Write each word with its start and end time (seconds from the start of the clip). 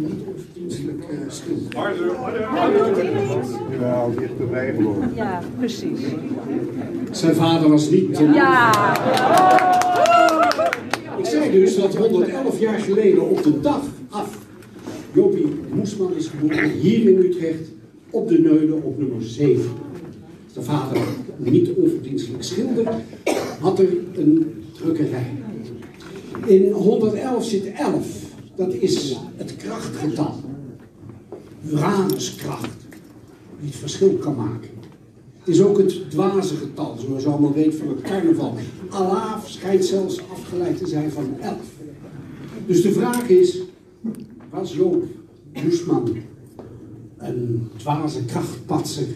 niet 0.00 0.20
onverdienstelijk 0.26 1.04
schilder. 1.28 1.94
Ja, 3.80 4.08
dichterbij 4.18 4.74
gewoon. 4.76 5.10
Ja, 5.14 5.40
precies. 5.58 6.00
Zijn 7.10 7.34
vader 7.34 7.70
was 7.70 7.90
niet... 7.90 8.18
Ja! 8.18 8.72
Ik 11.18 11.24
zei 11.24 11.50
dus 11.50 11.76
dat 11.76 11.96
111 11.96 12.60
jaar 12.60 12.78
geleden 12.78 13.28
op 13.28 13.42
de 13.42 13.60
dag 13.60 13.82
af 14.08 14.38
Jopie 15.12 15.46
Moesman 15.74 16.16
is 16.16 16.26
geboren 16.26 16.70
hier 16.70 17.10
in 17.10 17.18
Utrecht 17.18 17.68
op 18.10 18.28
de 18.28 18.38
Neude 18.38 18.74
op 18.74 18.98
nummer 18.98 19.22
7. 19.22 19.70
De 20.52 20.62
vader, 20.62 20.98
niet 21.36 21.70
onverdienstelijk 21.76 22.42
schilder, 22.42 22.86
had 23.60 23.78
er 23.78 23.88
een 24.14 24.64
drukkerij. 24.72 25.32
In 26.46 26.72
111 26.72 27.44
zit 27.44 27.72
11. 27.72 28.25
Dat 28.56 28.74
is 28.74 29.16
het 29.36 29.56
krachtgetal. 29.56 30.34
Uranuskracht. 31.70 32.70
Die 33.60 33.68
het 33.68 33.78
verschil 33.78 34.14
kan 34.14 34.36
maken. 34.36 34.68
Het 35.38 35.54
is 35.54 35.62
ook 35.62 35.78
het 35.78 36.10
dwaze 36.10 36.56
getal, 36.56 36.96
zoals 36.98 37.22
je 37.22 37.28
allemaal 37.28 37.52
weet 37.52 37.74
van 37.74 37.88
het 37.88 38.00
carnaval. 38.00 38.54
Allah 38.88 39.44
schijnt 39.44 39.84
zelfs 39.84 40.20
afgeleid 40.32 40.78
te 40.78 40.86
zijn 40.86 41.10
van 41.10 41.40
11. 41.40 41.56
Dus 42.66 42.82
de 42.82 42.92
vraag 42.92 43.28
is, 43.28 43.58
was 44.50 44.74
Joop 44.74 45.04
Moesman 45.64 46.16
een 47.16 47.68
dwaze 47.76 48.24
krachtpatser 48.24 49.06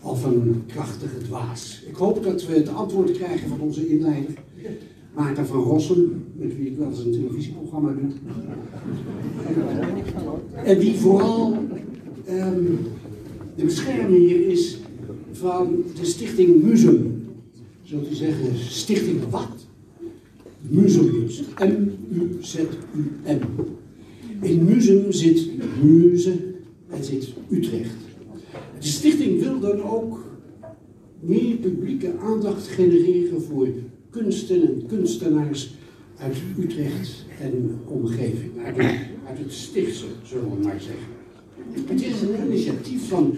of 0.00 0.24
een 0.24 0.62
krachtige 0.66 1.18
dwaas? 1.18 1.82
Ik 1.86 1.94
hoop 1.94 2.24
dat 2.24 2.46
we 2.46 2.54
het 2.54 2.68
antwoord 2.68 3.12
krijgen 3.12 3.48
van 3.48 3.60
onze 3.60 3.88
inleider, 3.88 4.34
Maarten 5.20 5.46
van 5.46 5.62
Rossum, 5.62 6.22
met 6.36 6.56
wie 6.56 6.66
ik 6.66 6.76
wel 6.76 6.88
eens 6.88 7.04
een 7.04 7.12
televisieprogramma 7.12 7.92
doe. 7.92 8.10
En 10.64 10.78
die 10.78 10.94
vooral 10.94 11.52
um, 12.28 12.78
de 13.56 13.64
beschermer 13.64 14.48
is 14.48 14.78
van 15.32 15.82
de 16.00 16.04
stichting 16.04 16.62
Museum. 16.62 17.24
Zo 17.82 18.02
te 18.02 18.14
zeggen, 18.14 18.56
stichting 18.56 19.20
wat? 19.30 19.66
Museum 20.60 21.10
dus. 21.12 21.42
M-U-Z-U-M. 21.58 23.40
In 24.40 24.64
Museum 24.64 25.12
zit 25.12 25.48
Muze 25.82 26.36
en 26.88 27.04
zit 27.04 27.32
Utrecht. 27.50 27.96
De 28.78 28.86
stichting 28.86 29.40
wil 29.40 29.60
dan 29.60 29.82
ook 29.82 30.24
meer 31.20 31.56
publieke 31.56 32.12
aandacht 32.18 32.66
genereren 32.66 33.42
voor 33.42 33.68
kunsten 34.10 34.62
en 34.62 34.86
kunstenaars 34.88 35.74
uit 36.18 36.36
Utrecht 36.58 37.24
en 37.40 37.78
omgeving. 37.86 38.50
Uit 38.64 38.76
het, 38.76 38.96
uit 39.28 39.38
het 39.38 39.52
Stichtse, 39.52 40.04
zullen 40.24 40.50
we 40.50 40.62
maar 40.62 40.80
zeggen. 40.80 41.18
Het 41.86 42.02
is 42.02 42.20
een 42.20 42.46
initiatief 42.46 43.08
van 43.08 43.36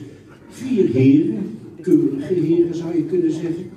vier 0.49 0.89
heren, 0.89 1.59
keurige 1.81 2.35
heren 2.35 2.75
zou 2.75 2.97
je 2.97 3.05
kunnen 3.05 3.33
zeggen. 3.33 3.71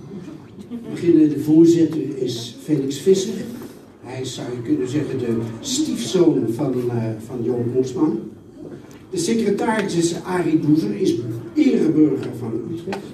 Beginnen 0.90 1.30
de 1.30 1.40
voorzitter 1.40 2.18
is 2.18 2.56
Felix 2.62 2.98
Visser. 2.98 3.34
Hij 4.02 4.26
zou 4.26 4.48
je 4.52 4.62
kunnen 4.62 4.88
zeggen, 4.88 5.18
de 5.18 5.38
stiefzoon 5.60 6.46
van, 6.50 6.74
uh, 6.86 7.84
van. 7.84 8.20
De 9.10 9.18
secretaris 9.18 9.96
is 9.96 10.16
Arie 10.24 10.60
Doezer, 10.60 10.96
is 10.96 11.16
ereburger 11.54 12.36
van 12.40 12.62
Utrecht. 12.72 13.06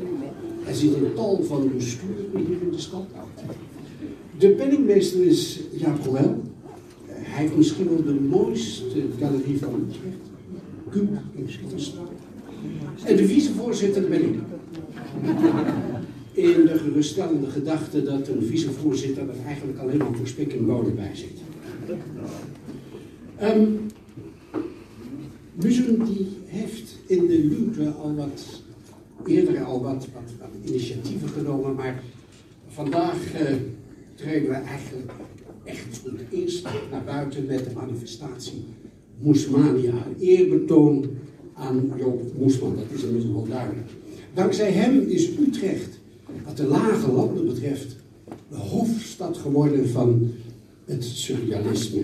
Hij 0.71 0.79
zit 0.79 0.95
in 0.95 1.13
tal 1.13 1.43
van 1.43 1.71
besturen 1.75 2.47
hier 2.47 2.61
in 2.61 2.71
de 2.71 2.79
stad. 2.79 3.05
De 4.37 4.49
penningmeester 4.49 5.23
is 5.23 5.59
Jaap 5.71 6.05
Roel. 6.05 6.43
Hij 7.07 7.41
heeft 7.41 7.57
misschien 7.57 7.87
wel 7.87 8.03
de 8.03 8.13
mooiste 8.13 9.05
galerie 9.19 9.57
van 9.57 9.73
Utrecht. 9.73 10.17
Cube 10.89 11.19
in. 11.35 11.47
En 13.03 13.15
de 13.15 13.25
vicevoorzitter 13.25 14.09
ben 14.09 14.23
ik. 14.23 14.35
In 16.31 16.65
de 16.65 16.77
geruststellende 16.77 17.49
gedachte 17.49 18.03
dat 18.03 18.27
een 18.27 18.43
vicevoorzitter 18.43 19.29
er 19.29 19.45
eigenlijk 19.45 19.79
alleen 19.79 19.97
maar 19.97 20.13
voor 20.13 20.27
spik 20.27 20.53
en 20.53 20.65
bij 20.95 21.11
zit. 21.13 21.39
Um, 23.41 23.79
die 26.05 26.27
heeft 26.45 26.97
in 27.05 27.27
de 27.27 27.39
Luwte 27.39 27.89
al 27.89 28.15
wat 28.15 28.60
eerder 29.27 29.63
al 29.63 29.81
wat, 29.81 30.07
initiatieven 30.65 31.29
genomen, 31.29 31.75
maar 31.75 32.03
vandaag 32.67 33.41
uh, 33.41 33.55
treden 34.15 34.49
we 34.49 34.55
eigenlijk 34.55 35.11
echt 35.63 35.97
voor 35.97 36.11
het 36.11 36.39
eerst 36.39 36.67
naar 36.91 37.03
buiten 37.03 37.45
met 37.45 37.63
de 37.63 37.71
manifestatie 37.75 38.63
Moesmania, 39.19 39.93
eerbetoon 40.19 41.09
aan 41.53 41.93
Joop 41.97 42.21
Moesman, 42.37 42.75
dat 42.75 42.85
is 42.93 43.03
inmiddels 43.03 43.33
wel 43.33 43.47
duidelijk. 43.47 43.87
Dankzij 44.33 44.71
hem 44.71 44.99
is 45.07 45.29
Utrecht, 45.39 45.99
wat 46.45 46.57
de 46.57 46.65
lage 46.65 47.11
landen 47.11 47.45
betreft, 47.45 47.95
de 48.49 48.55
hoofdstad 48.55 49.37
geworden 49.37 49.89
van 49.89 50.31
het 50.85 51.03
surrealisme. 51.03 52.03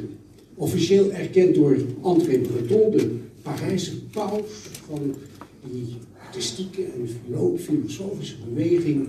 Officieel 0.56 1.12
erkend 1.12 1.56
door 1.56 1.78
André 2.02 2.38
Breton, 2.38 2.92
de 2.92 3.18
Parijse 3.42 4.02
paus 4.06 4.52
van 4.88 5.16
die 5.72 5.98
artistieke 6.26 6.84
en 6.84 7.08
filosofische 7.58 8.36
beweging, 8.50 9.08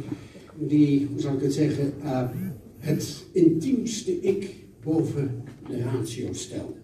die, 0.58 1.08
hoe 1.12 1.20
zal 1.20 1.34
ik 1.34 1.40
het 1.40 1.52
zeggen, 1.52 1.92
uh, 2.02 2.28
het 2.78 3.24
intiemste 3.32 4.20
ik 4.20 4.54
boven 4.84 5.42
de 5.68 5.82
ratio 5.82 6.32
stelde. 6.32 6.76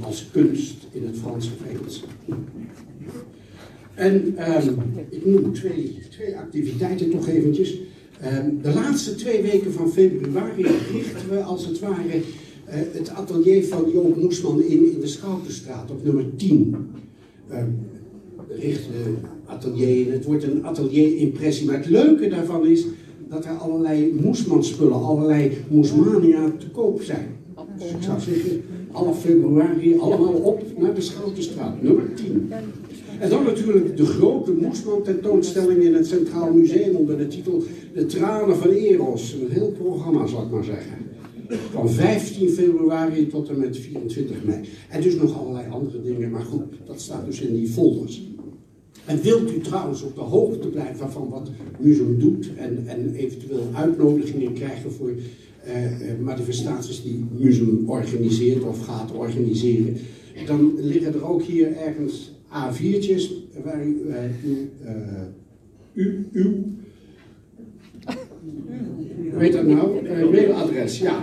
als 0.00 0.28
kunst 0.32 0.86
in 0.92 1.06
het 1.06 1.18
Frans 1.18 1.46
of 1.46 1.52
Engels. 1.68 2.04
En 3.94 4.14
um, 4.66 4.78
ik 5.08 5.26
noem 5.26 5.52
twee, 5.52 5.98
twee 6.10 6.36
activiteiten 6.36 7.10
toch 7.10 7.28
eventjes. 7.28 7.78
Um, 8.24 8.62
de 8.62 8.74
laatste 8.74 9.14
twee 9.14 9.42
weken 9.42 9.72
van 9.72 9.90
februari 9.90 10.66
richten 10.92 11.30
we 11.30 11.42
als 11.42 11.66
het 11.66 11.78
ware 11.78 12.16
uh, 12.16 12.22
het 12.92 13.08
atelier 13.08 13.64
van 13.64 13.90
Joop 13.92 14.16
Moesman 14.16 14.62
in 14.62 14.92
in 14.92 15.00
de 15.00 15.06
Schoutenstraat 15.06 15.90
op 15.90 16.04
nummer 16.04 16.36
10. 16.36 16.76
Um, 17.52 17.78
richten 18.58 18.92
we 18.92 19.14
atelier. 19.46 20.12
Het 20.12 20.24
wordt 20.24 20.44
een 20.44 20.66
atelier-impressie. 20.66 21.66
Maar 21.66 21.76
het 21.76 21.88
leuke 21.88 22.28
daarvan 22.28 22.66
is 22.66 22.86
dat 23.28 23.44
er 23.44 23.56
allerlei 23.56 24.14
Moesman-spullen, 24.22 25.02
allerlei 25.02 25.52
Moesmania 25.68 26.52
te 26.58 26.70
koop 26.70 27.02
zijn. 27.02 27.38
Dus 27.78 27.90
ik 27.90 28.02
zou 28.02 28.20
zeggen, 28.20 28.62
half 28.90 29.20
februari 29.20 29.98
allemaal 29.98 30.32
op 30.32 30.62
naar 30.78 30.94
de 30.94 31.00
Schoutenstraat, 31.00 31.82
nummer 31.82 32.14
10. 32.14 32.52
En 33.18 33.30
dan 33.30 33.44
natuurlijk 33.44 33.96
de 33.96 34.06
grote 34.06 34.52
Moesman 34.52 35.02
tentoonstelling 35.02 35.82
in 35.82 35.94
het 35.94 36.06
Centraal 36.06 36.52
Museum 36.52 36.96
onder 36.96 37.18
de 37.18 37.26
titel 37.26 37.62
De 37.94 38.06
Tranen 38.06 38.56
van 38.56 38.70
Eros. 38.70 39.32
Een 39.32 39.50
heel 39.50 39.72
programma 39.78 40.26
zal 40.26 40.42
ik 40.42 40.50
maar 40.50 40.64
zeggen. 40.64 40.98
Van 41.72 41.90
15 41.90 42.48
februari 42.48 43.26
tot 43.26 43.48
en 43.48 43.58
met 43.58 43.76
24 43.76 44.44
mei. 44.44 44.60
En 44.88 45.02
dus 45.02 45.14
nog 45.14 45.38
allerlei 45.40 45.70
andere 45.70 46.02
dingen, 46.02 46.30
maar 46.30 46.44
goed, 46.44 46.62
dat 46.86 47.00
staat 47.00 47.26
dus 47.26 47.40
in 47.40 47.54
die 47.54 47.68
folders. 47.68 48.22
En 49.10 49.22
wilt 49.22 49.52
u 49.52 49.60
trouwens 49.60 50.02
op 50.02 50.14
de 50.14 50.20
hoogte 50.20 50.68
blijven 50.68 51.10
van 51.10 51.28
wat 51.28 51.50
Museum 51.78 52.18
doet 52.18 52.50
en, 52.56 52.82
en 52.86 53.14
eventueel 53.14 53.68
uitnodigingen 53.72 54.52
krijgen 54.52 54.92
voor 54.92 55.10
uh, 55.10 56.24
manifestaties 56.24 57.02
die 57.02 57.24
Museum 57.38 57.84
organiseert 57.86 58.62
of 58.64 58.84
gaat 58.84 59.12
organiseren, 59.12 59.96
dan 60.46 60.72
liggen 60.76 61.14
er 61.14 61.24
ook 61.24 61.42
hier 61.42 61.76
ergens 61.76 62.32
A4'tjes 62.48 63.52
waar 63.64 63.86
u, 63.86 64.00
uh, 64.06 64.44
u, 64.44 64.70
uh, 64.84 64.92
u, 65.92 66.26
uw, 66.32 66.54
weet 69.38 69.52
dat 69.52 69.66
nou? 69.66 70.02
Mailadres, 70.30 70.98
ja. 70.98 71.22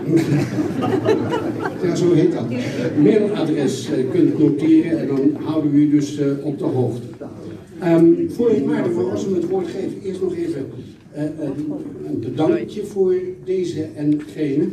ja, 1.83 1.95
zo 1.95 2.13
heet 2.13 2.31
dat. 2.31 2.49
Mailadres 3.01 3.89
kunt 4.11 4.39
noteren 4.39 4.99
en 4.99 5.07
dan 5.07 5.35
houden 5.43 5.71
we 5.71 5.77
u 5.77 5.89
dus 5.89 6.19
op 6.43 6.57
de 6.57 6.65
hoogte. 6.65 7.07
Um, 7.83 8.29
voor 8.29 8.61
Maarten 8.65 8.93
van 8.93 9.03
Rossum 9.03 9.33
het 9.33 9.47
woord 9.47 9.67
geef, 9.67 10.03
eerst 10.03 10.21
nog 10.21 10.35
even 10.35 10.65
een 12.05 12.19
bedankje 12.19 12.83
voor 12.83 13.15
deze 13.45 13.83
en 13.83 14.21
gene 14.21 14.67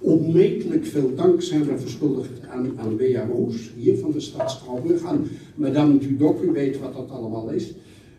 onmetelijk 0.00 0.86
veel 0.86 1.14
dank 1.14 1.42
zijn 1.42 1.64
we 1.64 1.78
verschuldigd 1.78 2.30
aan, 2.48 2.72
aan 2.76 2.96
Bea 2.96 3.26
Roes, 3.26 3.72
hier 3.76 3.96
van 3.96 4.12
de 4.12 4.20
stad 4.20 4.50
Schouwburg, 4.50 5.04
aan 5.04 5.26
Madame 5.54 5.98
Dudok, 5.98 6.42
u 6.42 6.50
weet 6.52 6.78
wat 6.78 6.92
dat 6.92 7.10
allemaal 7.10 7.50
is. 7.50 7.74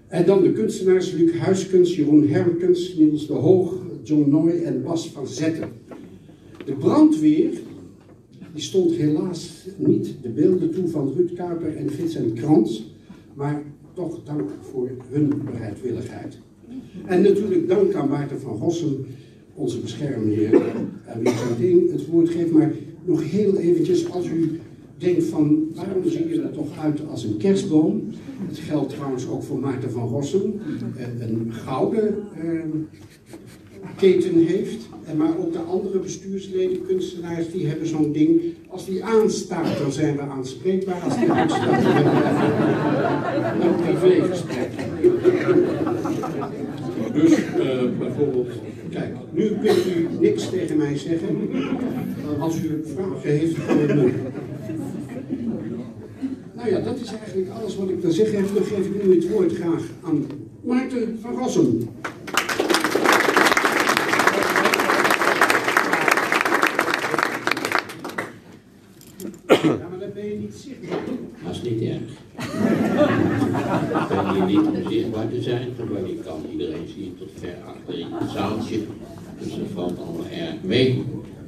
En 0.07 0.25
dan 0.25 0.43
de 0.43 0.51
kunstenaars 0.51 1.11
Luc 1.11 1.37
Huiskens, 1.37 1.95
Jeroen 1.95 2.27
Hermkens, 2.27 2.95
Niels 2.95 3.27
de 3.27 3.33
Hoog, 3.33 3.75
John 4.03 4.29
Nooy 4.29 4.63
en 4.63 4.83
Bas 4.83 5.09
van 5.09 5.27
Zetten. 5.27 5.69
De 6.65 6.73
brandweer, 6.73 7.61
die 8.53 8.63
stond 8.63 8.91
helaas 8.91 9.65
niet 9.77 10.15
de 10.21 10.29
beelden 10.29 10.71
toe 10.71 10.87
van 10.87 11.13
Ruud 11.15 11.33
Kuiper 11.33 11.75
en 11.75 11.89
Vincent 11.89 12.33
Krantz, 12.33 12.81
maar 13.33 13.63
toch 13.93 14.23
dank 14.23 14.49
voor 14.61 14.89
hun 15.09 15.41
bereidwilligheid. 15.45 16.37
En 17.05 17.21
natuurlijk 17.21 17.67
dank 17.67 17.93
aan 17.93 18.09
Maarten 18.09 18.39
van 18.39 18.57
Rossum, 18.57 19.05
onze 19.53 19.79
beschermheer, 19.79 20.61
wie 21.57 21.91
het 21.91 22.07
woord 22.07 22.29
geef, 22.29 22.51
maar 22.51 22.71
nog 23.05 23.31
heel 23.31 23.57
eventjes, 23.57 24.11
als 24.11 24.27
u 24.27 24.59
denkt 24.97 25.23
van 25.23 25.67
waarom 25.75 26.09
zie 26.09 26.27
je 26.27 26.41
er 26.41 26.51
toch 26.51 26.77
uit 26.79 27.07
als 27.07 27.23
een 27.23 27.37
kerstboom? 27.37 28.03
Het 28.47 28.57
geldt 28.57 28.93
trouwens 28.93 29.27
ook 29.27 29.43
voor 29.43 29.59
Maarten 29.59 29.91
van 29.91 30.07
Rossum, 30.07 30.53
eh, 30.97 31.27
een 31.27 31.53
gouden 31.53 32.15
eh, 32.41 32.59
keten 33.97 34.45
heeft. 34.45 34.89
En 35.11 35.17
maar 35.17 35.37
ook 35.39 35.53
de 35.53 35.59
andere 35.59 35.99
bestuursleden, 35.99 36.85
kunstenaars, 36.87 37.51
die 37.51 37.67
hebben 37.67 37.87
zo'n 37.87 38.11
ding. 38.11 38.41
Als 38.67 38.85
die 38.85 39.03
aanstaat, 39.03 39.77
dan 39.77 39.91
zijn 39.91 40.15
we 40.15 40.21
aanspreekbaar. 40.21 41.01
Als 41.03 41.19
die 41.19 41.31
uitstaat, 41.31 41.83
dan 41.83 41.91
hebben 41.91 43.77
we 43.77 43.83
privégesprek. 43.83 44.69
Dus 47.13 47.31
uh, 47.31 47.97
bijvoorbeeld, 47.99 48.49
kijk, 48.89 49.15
nu 49.31 49.47
kunt 49.47 49.85
u 49.85 50.07
niks 50.19 50.49
tegen 50.49 50.77
mij 50.77 50.97
zeggen. 50.97 51.49
Als 52.39 52.55
u 52.63 52.83
vragen 52.95 53.29
heeft, 53.29 53.57
nu. 53.95 54.13
Nou 56.55 56.69
ja, 56.69 56.79
dat 56.79 56.99
is 56.99 57.13
eigenlijk 57.13 57.49
alles 57.59 57.75
wat 57.75 57.89
ik 57.89 58.01
te 58.01 58.11
zeggen. 58.11 58.45
Dan 58.53 58.63
geef 58.63 58.85
ik 58.85 59.05
nu 59.05 59.15
het 59.15 59.29
woord 59.29 59.53
graag 59.53 59.83
aan 60.03 60.25
Maarten 60.61 61.17
van 61.21 61.37
Rossum. 61.37 61.89
Ja, 69.63 69.87
maar 69.89 69.99
dan 69.99 70.10
ben 70.21 70.29
je 70.29 70.37
niet 70.39 70.55
zichtbaar. 70.55 70.99
Dat 71.43 71.55
is 71.55 71.61
niet 71.61 71.81
erg. 71.81 72.11
ik 74.01 74.07
ben 74.09 74.35
hier 74.35 74.45
niet 74.45 74.67
om 74.67 74.91
zichtbaar 74.91 75.29
te 75.29 75.41
zijn, 75.41 75.67
maar 75.91 76.09
ik 76.09 76.21
kan 76.25 76.39
iedereen 76.51 76.87
zien 76.95 77.15
tot 77.19 77.29
ver 77.35 77.55
achter 77.65 77.99
in 77.99 78.07
het 78.11 78.29
zaaltje. 78.29 78.77
Dus 79.39 79.49
dat 79.49 79.67
valt 79.73 79.97
allemaal 79.97 80.25
erg 80.31 80.55
mee. 80.63 81.03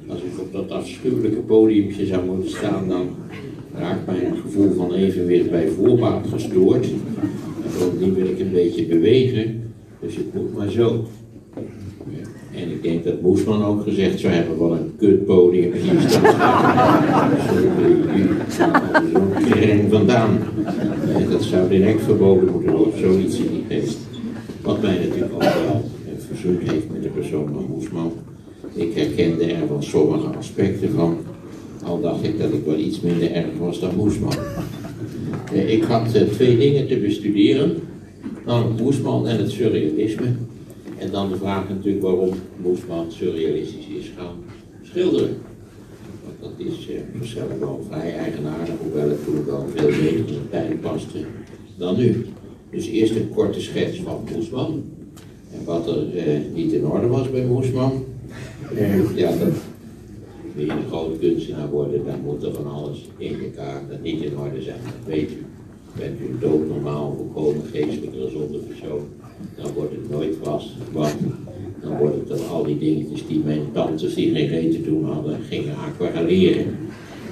Als 0.08 0.18
ik 0.18 0.40
op 0.40 0.52
dat 0.52 0.70
afschuwelijke 0.70 1.40
podiumje 1.40 2.06
zou 2.06 2.26
moeten 2.26 2.50
staan, 2.50 2.88
dan 2.88 3.08
raakt 3.74 4.06
mijn 4.06 4.36
gevoel 4.36 4.72
van 4.72 4.94
evenwicht 4.94 5.50
bij 5.50 5.68
voorbaat 5.68 6.26
gestoord. 6.26 6.84
En 6.84 7.70
bovendien 7.78 8.14
wil 8.14 8.26
ik 8.26 8.40
een 8.40 8.52
beetje 8.52 8.86
bewegen, 8.86 9.72
dus 10.00 10.16
het 10.16 10.34
moet 10.34 10.56
maar 10.56 10.70
zo. 10.70 11.06
Ik 12.84 12.90
denk 12.90 13.04
dat 13.04 13.20
Moesman 13.20 13.64
ook 13.64 13.82
gezegd 13.82 14.20
zou 14.20 14.32
hebben, 14.32 14.56
wat 14.56 14.70
een 14.70 14.92
kutpodium 14.98 15.72
hier 15.72 16.00
staat. 16.08 17.30
Zo'n 18.52 19.50
kring 19.50 19.90
vandaan. 19.90 20.38
En 21.14 21.30
dat 21.30 21.42
zou 21.42 21.68
direct 21.68 22.02
verboden 22.02 22.52
moeten 22.52 22.72
worden, 22.72 22.98
zoiets 22.98 23.38
in 23.38 23.48
die 23.48 23.64
geest. 23.68 23.98
Wat 24.62 24.82
mij 24.82 24.98
natuurlijk 24.98 25.32
ook 25.34 25.42
wel 25.42 25.84
verzoend 26.28 26.70
heeft 26.70 26.90
met 26.92 27.02
de 27.02 27.08
persoon 27.08 27.48
van 27.52 27.66
Moesman. 27.68 28.12
Ik 28.74 28.94
herkende 28.94 29.44
er 29.44 29.66
van 29.68 29.82
sommige 29.82 30.26
aspecten 30.38 30.90
van, 30.90 31.16
al 31.84 32.00
dacht 32.00 32.24
ik 32.24 32.38
dat 32.38 32.52
ik 32.52 32.64
wel 32.64 32.78
iets 32.78 33.00
minder 33.00 33.32
erg 33.32 33.58
was 33.58 33.80
dan 33.80 33.96
Moesman. 33.96 34.34
Ik 35.52 35.82
had 35.82 36.32
twee 36.32 36.58
dingen 36.58 36.88
te 36.88 36.96
bestuderen, 36.96 37.76
namelijk 38.46 38.80
Moesman 38.80 39.28
en 39.28 39.38
het 39.38 39.50
surrealisme. 39.50 40.26
En 41.04 41.10
dan 41.10 41.28
de 41.28 41.36
vraag 41.36 41.68
natuurlijk 41.68 42.02
waarom 42.02 42.30
Moesman 42.56 43.12
surrealistisch 43.12 43.86
is 43.86 44.12
gaan 44.16 44.44
schilderen. 44.82 45.36
Want 46.24 46.36
dat 46.40 46.66
is 46.66 46.88
uh, 46.88 46.96
waarschijnlijk 47.18 47.60
wel 47.60 47.84
vrij 47.90 48.16
eigenaardig, 48.16 48.74
hoewel 48.82 49.08
het 49.08 49.24
toen 49.24 49.44
wel 49.44 49.66
veel 49.74 49.86
beter 49.86 50.28
in 50.28 50.48
tijd 50.50 50.80
paste 50.80 51.18
dan 51.76 51.96
nu. 51.96 52.26
Dus 52.70 52.86
eerst 52.86 53.16
een 53.16 53.28
korte 53.34 53.60
schets 53.60 54.00
van 54.00 54.24
Moesman. 54.32 54.84
En 55.52 55.64
wat 55.64 55.86
er 55.86 56.28
uh, 56.28 56.54
niet 56.54 56.72
in 56.72 56.86
orde 56.86 57.06
was 57.06 57.30
bij 57.30 57.44
Moesman. 57.44 58.04
Uh, 58.72 59.16
ja, 59.16 59.28
dat, 59.28 59.52
wil 60.54 60.64
je 60.64 60.70
een 60.70 60.88
grote 60.88 61.18
kunstenaar 61.18 61.70
worden, 61.70 62.04
dan 62.04 62.20
moet 62.20 62.42
er 62.42 62.54
van 62.54 62.72
alles 62.72 63.08
in 63.16 63.36
elkaar 63.42 63.82
dat 63.88 64.02
niet 64.02 64.22
in 64.22 64.38
orde 64.38 64.62
zijn. 64.62 64.80
Dat 64.84 65.14
weet 65.14 65.30
u. 65.30 65.44
Bent 65.98 66.20
u 66.20 66.24
een 66.24 66.38
doodnormaal, 66.40 67.14
volkomen 67.16 67.62
geestelijk 67.72 68.12
gezonde 68.14 68.58
persoon, 68.58 69.06
dan 69.56 69.72
wordt 69.74 69.92
het 69.92 70.10
nooit 70.10 70.34
vast. 70.42 70.68
Want 70.92 71.14
dan 71.82 71.98
wordt 71.98 72.14
het 72.14 72.28
dan 72.28 72.48
al 72.48 72.64
die 72.64 72.78
dingetjes 72.78 73.26
die 73.26 73.42
mijn 73.44 73.62
tantes 73.72 74.14
die 74.14 74.34
geen 74.34 74.48
reet 74.48 74.72
te 74.72 74.82
doen 74.82 75.04
hadden, 75.04 75.38
gingen 75.48 75.74
aquarelleren. 75.76 76.66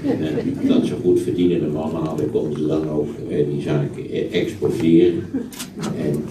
En 0.05 0.69
dat 0.69 0.87
ze 0.87 0.94
goed 1.03 1.20
verdienende 1.20 1.67
mannen 1.67 2.03
hadden, 2.03 2.31
konden 2.31 2.59
ze 2.59 2.67
dan 2.67 2.91
ook 2.91 3.09
eh, 3.29 3.47
die 3.50 3.62
zaken 3.62 4.31
exposeren. 4.32 5.23
En 5.99 6.25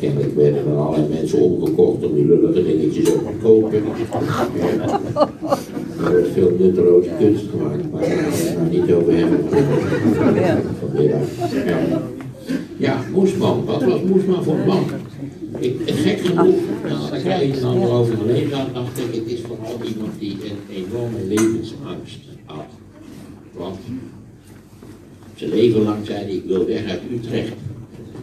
kennelijk 0.00 0.34
werden 0.34 0.66
er 0.66 0.76
allerlei 0.76 1.08
mensen 1.08 1.40
omgekocht 1.40 2.04
om 2.06 2.14
die 2.14 2.26
lullige 2.26 2.62
dingetjes 2.62 3.12
op 3.12 3.20
te 3.20 3.32
kopen. 3.42 3.82
Er 6.04 6.10
wordt 6.10 6.28
veel 6.32 6.56
nutteloze 6.58 7.10
kunst 7.18 7.44
gemaakt, 7.50 7.90
maar 7.92 8.00
daar 8.00 8.10
gaan 8.10 8.30
we 8.30 8.46
het 8.46 8.70
niet 8.70 8.92
over 8.92 9.16
hebben. 9.16 9.38
Vanmiddag. 10.80 11.20
Ja, 12.76 13.00
Moesman. 13.12 13.64
Wat 13.64 13.84
was 13.84 14.02
Moesman 14.02 14.44
voor 14.44 14.56
man? 14.66 14.84
Ik, 15.60 15.74
gek 15.84 16.20
genoeg, 16.20 16.54
nou, 16.88 17.10
daar 17.10 17.20
krijg 17.20 17.54
je 17.54 17.60
dan 17.60 17.82
over 17.82 18.16
gelezen 18.16 18.52
had, 18.52 18.74
dacht 18.74 18.98
ik, 18.98 19.14
het 19.14 19.26
is 19.26 19.40
vooral 19.40 19.76
iemand 19.84 20.12
die 20.18 20.32
een 20.32 20.76
enorme 20.76 21.24
levensangst 21.28 22.18
had. 22.44 22.66
Want 23.52 23.78
zijn 25.34 25.50
leven 25.50 25.82
lang 25.82 26.06
zei 26.06 26.18
hij, 26.18 26.30
ik 26.30 26.44
wil 26.44 26.66
weg 26.66 26.84
uit 26.84 27.00
Utrecht. 27.12 27.52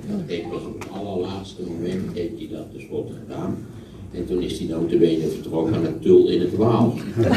Dat 0.08 0.20
heeft 0.26 0.46
op 0.46 0.80
het 0.80 0.92
allerlaatste 0.92 1.62
moment 1.68 2.02
heeft 2.14 2.34
hij 2.38 2.48
dat 2.52 2.72
tenslotte 2.72 3.14
gedaan. 3.24 3.58
En 4.12 4.26
toen 4.26 4.42
is 4.42 4.60
hij 4.60 4.68
notabene 4.68 5.28
vertrokken 5.28 5.82
naar 5.82 6.00
Tul 6.00 6.28
in 6.28 6.42
het 6.42 6.56
Waal. 6.56 6.94
Dan 7.22 7.32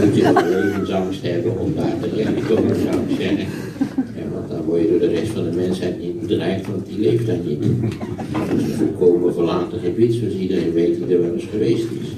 moet 0.00 0.16
je 0.16 0.24
een 0.24 0.48
levensangst 0.48 1.22
hebben 1.22 1.58
om 1.58 1.74
daar 1.74 1.98
te 2.00 2.54
komen, 2.54 2.76
zou 2.76 2.96
ik 3.08 3.16
zeggen. 3.20 3.46
Ja, 4.16 4.22
want 4.32 4.48
dan 4.48 4.62
word 4.62 4.80
je 4.80 4.88
door 4.88 4.98
de 4.98 5.06
rest 5.06 5.30
van 5.32 5.44
de 5.44 5.56
mensheid 5.56 6.00
niet 6.00 6.20
bedreigd, 6.20 6.66
want 6.66 6.86
die 6.86 6.98
leeft 6.98 7.26
daar 7.26 7.38
niet. 7.46 7.64
Het 8.32 8.60
is 8.60 8.64
een 8.66 8.76
volkomen 8.76 9.34
verlaten 9.34 9.80
gebied, 9.80 10.14
zoals 10.14 10.34
iedereen 10.34 10.72
weet 10.72 10.94
die 10.94 11.14
er 11.14 11.22
wel 11.22 11.32
eens 11.32 11.44
geweest 11.44 11.86
is. 12.00 12.08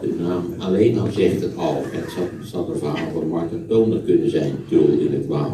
De 0.00 0.14
naam 0.20 0.44
alleen 0.58 0.98
al 0.98 1.12
zegt 1.12 1.40
het 1.40 1.56
al. 1.56 1.82
Het 1.84 2.10
zal, 2.10 2.28
zal 2.42 2.70
een 2.72 2.78
verhaal 2.78 3.12
van 3.12 3.28
Martin 3.28 3.64
Toner 3.68 4.00
kunnen 4.00 4.30
zijn, 4.30 4.52
Tul 4.68 4.88
in 4.88 5.12
het 5.12 5.26
Waal. 5.26 5.52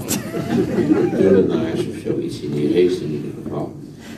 Tullenaars 1.19 1.81
of 1.89 1.95
zoiets 2.05 2.41
in 2.41 2.53
die 2.53 2.69
geest 2.69 3.01
in 3.01 3.11
ieder 3.13 3.31
geval. 3.43 3.73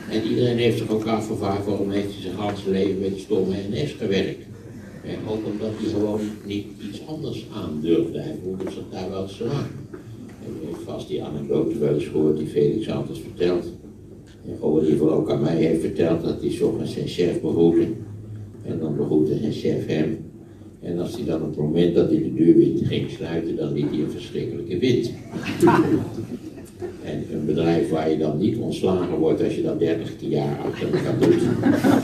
En 0.09 0.23
iedereen 0.23 0.57
heeft 0.57 0.77
zich 0.77 0.89
ook 0.89 1.05
afgevraagd 1.05 1.65
waarom 1.65 1.91
heeft 1.91 2.13
hij 2.13 2.21
zijn 2.21 2.35
hele 2.65 2.79
leven 2.79 2.99
met 2.99 3.19
stomme 3.19 3.55
NS 3.69 3.95
gewerkt. 3.99 4.45
Ook 5.27 5.45
omdat 5.45 5.69
hij 5.77 5.89
gewoon 5.89 6.21
niet 6.45 6.65
iets 6.89 7.01
anders 7.07 7.45
aan 7.53 7.79
durfde. 7.81 8.19
Hij 8.19 8.35
voelde 8.43 8.71
zich 8.71 8.83
daar 8.91 9.09
wel 9.09 9.23
u 9.23 10.02
heeft 10.65 10.83
vast 10.85 11.07
die 11.07 11.23
anekdote 11.23 11.77
wel 11.77 11.93
eens 11.93 12.05
gehoord 12.05 12.37
die 12.37 12.47
Felix 12.47 12.89
altijd 12.89 13.17
vertelt. 13.17 13.65
En 14.45 14.57
in 14.61 14.73
ieder 14.73 14.91
geval 14.91 15.11
ook 15.11 15.31
aan 15.31 15.41
mij 15.41 15.55
heeft 15.55 15.81
verteld 15.81 16.21
dat 16.21 16.41
hij 16.41 16.61
ochtends 16.61 16.93
zijn 16.93 17.07
chef 17.07 17.41
begroette. 17.41 17.87
En 18.65 18.79
dan 18.79 18.95
begroette 18.97 19.37
zijn 19.37 19.51
chef 19.51 19.85
hem. 19.85 20.17
En 20.81 20.99
als 20.99 21.15
hij 21.15 21.25
dan 21.25 21.41
op 21.41 21.47
het 21.47 21.57
moment 21.57 21.95
dat 21.95 22.09
hij 22.09 22.17
de 22.17 22.33
deur 22.33 22.55
weer 22.55 22.77
ging 22.81 23.09
sluiten, 23.09 23.55
dan 23.55 23.73
liet 23.73 23.89
hij 23.89 23.99
een 23.99 24.11
verschrikkelijke 24.11 24.79
wind. 24.79 25.11
En 27.03 27.23
een 27.33 27.45
bedrijf 27.45 27.89
waar 27.89 28.09
je 28.09 28.17
dan 28.17 28.37
niet 28.37 28.57
ontslagen 28.57 29.17
wordt 29.17 29.43
als 29.43 29.55
je 29.55 29.61
dat 29.61 29.79
30 29.79 30.11
jaar 30.19 30.59
achter 30.59 30.87
elkaar 30.93 31.19
doet, 31.19 31.39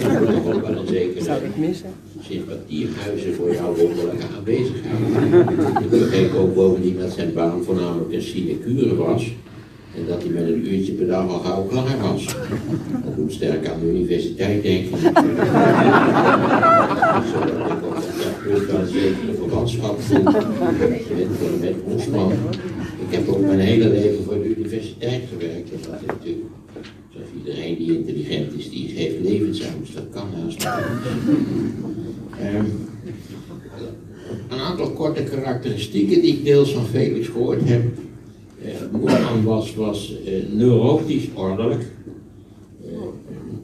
dan 0.01 0.24
moet 0.24 0.43
toch 0.43 0.55
ook 0.55 0.62
wel 0.62 0.77
een 0.77 0.88
zekere 0.88 1.74
sympathiehuizen 2.22 3.34
voor 3.34 3.53
jouw 3.53 3.75
wonderlijke 3.75 4.25
aanwezigheid. 4.38 4.78
Ik 5.77 5.89
begreep 5.89 6.33
ook 6.33 6.55
bovendien 6.55 6.99
dat 6.99 7.11
zijn 7.11 7.33
baan 7.33 7.63
voornamelijk 7.63 8.13
een 8.13 8.21
sinecure 8.21 8.95
was. 8.95 9.33
En 9.95 10.05
dat 10.07 10.23
hij 10.23 10.31
met 10.31 10.43
een 10.43 10.73
uurtje 10.73 10.91
per 10.91 11.07
dag 11.07 11.27
al 11.27 11.39
gauw 11.39 11.63
klaar 11.63 11.97
was. 12.01 12.25
Dat 13.03 13.15
doet 13.15 13.31
sterk 13.31 13.67
aan 13.67 13.79
de 13.79 13.85
universiteit 13.85 14.63
denken. 14.63 14.99
Zodat 17.31 17.71
ik 17.71 17.85
op 17.85 17.95
dat 18.51 18.65
wel 18.65 18.79
een 18.79 18.88
zekere 18.88 19.33
verwantschap 19.38 20.01
voel 20.01 20.23
met. 21.59 21.75
Ik 22.99 23.15
heb 23.15 23.27
ook 23.27 23.41
mijn 23.41 23.59
hele 23.59 23.89
leven 23.89 24.23
voor 24.23 24.33
de 24.33 24.55
universiteit 24.57 25.21
gewerkt. 25.31 25.71
En 25.71 25.79
dat 25.89 25.99
is 26.01 26.05
natuurlijk, 26.07 26.45
zoals 27.09 27.29
iedereen 27.38 27.77
die 27.77 27.97
intelligent 27.97 28.53
is, 28.57 28.69
die 28.69 28.91
heeft 28.95 29.15
levensangst. 29.21 29.93
Dat 29.93 30.05
kan 30.11 30.27
haast 30.33 30.57
niet. 30.57 30.67
Um, 32.55 32.65
korte 32.65 32.88
karakteristieken 35.29 36.21
die 36.21 36.33
ik 36.33 36.43
deels 36.43 36.74
van 36.74 36.86
Felix 36.86 37.27
gehoord 37.27 37.69
heb. 37.69 37.83
Uh, 38.65 38.71
Moerman 38.91 39.43
was, 39.43 39.75
was 39.75 40.15
uh, 40.25 40.43
neurotisch 40.53 41.27
ordelijk. 41.33 41.86
Uh, 42.86 42.98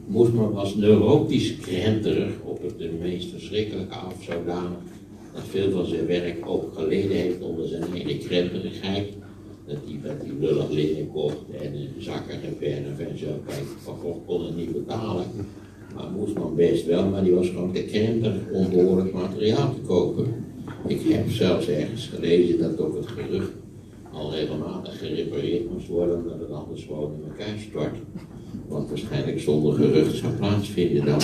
Moesman 0.06 0.52
was 0.52 0.74
neurotisch 0.74 1.56
krenterig 1.56 2.32
op 2.44 2.62
het 2.62 2.78
de 2.78 2.90
meest 3.00 3.30
verschrikkelijke 3.30 3.94
af, 3.94 4.14
zodanig 4.20 4.78
dat 5.34 5.44
veel 5.50 5.70
van 5.70 5.86
zijn 5.86 6.06
werk 6.06 6.36
ook 6.48 6.74
geleden 6.74 7.16
heeft 7.16 7.40
onder 7.40 7.68
zijn 7.68 7.82
hele 7.92 8.18
krenterigheid. 8.18 9.08
Dat 9.66 9.76
hij 9.84 9.98
met 10.02 10.20
die 10.20 10.32
lullig 10.40 10.70
linnen 10.70 11.10
kocht 11.12 11.36
en 11.60 11.74
een 11.74 11.88
zakkige 11.98 12.52
verf 12.58 12.98
en 12.98 13.18
zo. 13.18 13.26
Kijk, 13.46 13.62
Van 13.82 13.98
kon 14.26 14.44
het 14.44 14.56
niet 14.56 14.72
betalen. 14.72 15.24
Maar 15.94 16.10
Moesman 16.16 16.54
best 16.54 16.86
wel, 16.86 17.08
maar 17.08 17.24
die 17.24 17.32
was 17.32 17.48
gewoon 17.48 17.72
te 17.72 17.82
krenterig 17.82 18.40
om 18.52 18.70
behoorlijk 18.70 19.12
materiaal 19.12 19.74
te 19.74 19.80
kopen. 19.86 20.45
Ik 20.86 21.00
heb 21.04 21.30
zelfs 21.30 21.68
ergens 21.68 22.10
gelezen 22.14 22.58
dat 22.58 22.80
ook 22.80 22.96
het 22.96 23.06
gerucht 23.06 23.50
al 24.12 24.32
regelmatig 24.32 24.98
gerepareerd 24.98 25.70
moest 25.70 25.88
worden, 25.88 26.16
omdat 26.16 26.40
het 26.40 26.50
anders 26.50 26.84
gewoon 26.84 27.12
in 27.14 27.30
elkaar 27.30 27.58
stort. 27.70 27.94
Wat 28.68 28.88
waarschijnlijk 28.88 29.40
zonder 29.40 29.74
gerucht 29.74 30.16
zou 30.16 30.32
plaatsvinden 30.32 31.04
dan. 31.04 31.20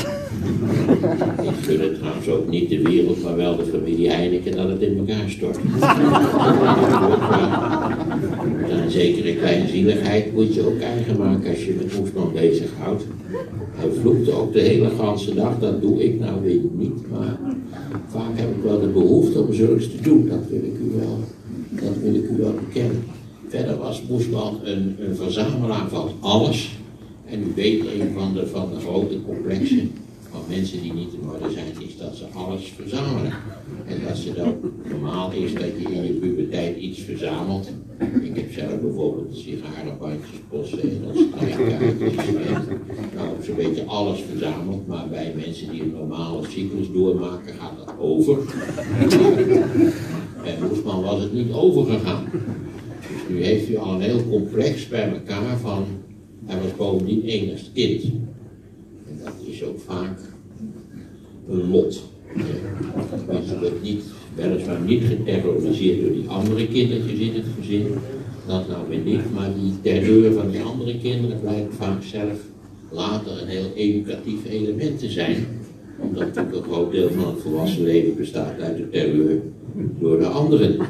Ik 1.48 1.54
gun 1.62 1.80
het 1.80 1.94
trouwens 1.94 2.28
ook 2.28 2.48
niet 2.48 2.68
de 2.68 2.82
wereld, 2.82 3.22
maar 3.22 3.36
wel 3.36 3.56
de 3.56 3.64
familie 3.64 4.10
Heineken 4.10 4.56
dat 4.56 4.68
het 4.68 4.80
in 4.80 4.98
elkaar 4.98 5.30
stort. 5.30 5.58
Zekere 8.92 9.36
kleinzieligheid 9.36 10.32
moet 10.34 10.54
je 10.54 10.66
ook 10.66 10.80
eigen 10.80 11.18
maken 11.18 11.50
als 11.50 11.64
je 11.64 11.74
met 11.74 11.98
Oesman 11.98 12.32
bezighoudt. 12.32 13.04
Hij 13.70 13.90
vloekte 14.00 14.32
ook 14.32 14.52
de 14.52 14.60
hele 14.60 14.88
ganse 14.88 15.34
dag, 15.34 15.58
dat 15.58 15.80
doe 15.80 16.04
ik 16.04 16.20
nou 16.20 16.42
weer 16.42 16.60
niet, 16.72 17.10
maar 17.10 17.38
vaak 18.08 18.38
heb 18.38 18.56
ik 18.56 18.62
wel 18.62 18.80
de 18.80 18.86
behoefte 18.86 19.40
om 19.40 19.52
zulks 19.52 19.90
te 19.90 20.00
doen, 20.02 20.28
dat 20.28 20.48
wil 20.48 20.58
ik 20.58 20.78
u 20.78 20.98
wel, 20.98 21.18
dat 21.70 21.96
wil 22.02 22.14
ik 22.14 22.30
u 22.30 22.36
wel 22.36 22.54
bekennen. 22.66 23.04
Verder 23.48 23.76
was 23.76 24.02
Moesman 24.08 24.60
een, 24.64 24.96
een 24.98 25.16
verzamelaar 25.16 25.88
van 25.88 26.10
alles. 26.20 26.78
En 27.26 27.40
u 27.40 27.52
weet, 27.54 27.80
een 27.80 28.12
van 28.14 28.32
de, 28.34 28.46
van 28.46 28.68
de 28.74 28.80
grote 28.80 29.22
complexen 29.26 29.90
van 30.30 30.40
mensen 30.48 30.82
die 30.82 30.92
niet 30.92 31.12
in 31.12 31.28
orde 31.28 31.54
zijn, 31.54 31.66
is 31.88 31.96
dat 31.96 32.16
ze 32.16 32.24
alles 32.34 32.72
verzamelen. 32.76 33.32
Dat 34.24 34.54
normaal 34.88 35.32
is 35.32 35.54
dat 35.54 35.62
je 35.78 35.94
in 35.94 36.04
je 36.04 36.12
puberteit 36.12 36.76
iets 36.76 37.00
verzamelt. 37.00 37.70
Ik 38.22 38.36
heb 38.36 38.52
zelf 38.52 38.80
bijvoorbeeld 38.80 39.36
sigarenbandjes, 39.36 40.28
strijkkaartjes 40.62 42.26
en 42.26 42.34
nou, 43.14 43.28
zo'n 43.42 43.56
beetje 43.56 43.84
alles 43.84 44.20
verzameld. 44.30 44.86
Maar 44.86 45.08
bij 45.08 45.34
mensen 45.36 45.70
die 45.70 45.82
een 45.82 45.92
normale 45.92 46.46
cyclus 46.48 46.92
doormaken, 46.92 47.54
gaat 47.54 47.86
dat 47.86 47.94
over. 47.98 48.38
Bij 50.42 50.56
Moesman 50.60 51.02
was 51.02 51.22
het 51.22 51.32
niet 51.32 51.52
overgegaan. 51.52 52.24
Dus 53.12 53.28
nu 53.28 53.42
heeft 53.42 53.68
u 53.68 53.76
al 53.76 53.94
een 53.94 54.00
heel 54.00 54.28
complex 54.30 54.88
bij 54.88 55.12
elkaar 55.12 55.58
van 55.58 55.84
hij 56.46 56.60
was 56.60 56.76
bovendien 56.76 57.22
enigst 57.22 57.70
kind. 57.72 58.04
En 59.08 59.18
dat 59.24 59.34
is 59.46 59.64
ook 59.64 59.80
vaak 59.80 60.20
een 61.48 61.70
lot. 61.70 62.11
Mensen 63.26 63.60
wordt 63.60 63.82
niet, 63.82 64.02
weliswaar 64.34 64.80
niet 64.80 65.04
geterroriseerd 65.04 66.00
door 66.02 66.12
die 66.12 66.28
andere 66.28 66.68
kindertjes 66.68 67.18
in 67.18 67.34
het 67.34 67.44
gezin. 67.60 67.86
Dat 68.46 68.68
nou 68.68 68.88
weer 68.88 68.98
niet, 68.98 69.32
maar 69.34 69.50
die 69.60 69.72
terreur 69.82 70.32
van 70.32 70.50
die 70.50 70.62
andere 70.62 70.98
kinderen 70.98 71.40
blijkt 71.40 71.74
vaak 71.74 72.02
zelf 72.02 72.38
later 72.90 73.42
een 73.42 73.48
heel 73.48 73.72
educatief 73.74 74.44
element 74.48 74.98
te 74.98 75.10
zijn. 75.10 75.46
Omdat 75.98 76.34
natuurlijk 76.34 76.56
een 76.56 76.72
groot 76.72 76.92
deel 76.92 77.10
van 77.10 77.26
het 77.26 77.42
volwassen 77.42 77.82
leven 77.82 78.16
bestaat 78.16 78.60
uit 78.60 78.76
de 78.76 78.88
terreur 78.88 79.40
door 79.98 80.18
de 80.18 80.26
anderen. 80.26 80.76
Dat 80.76 80.86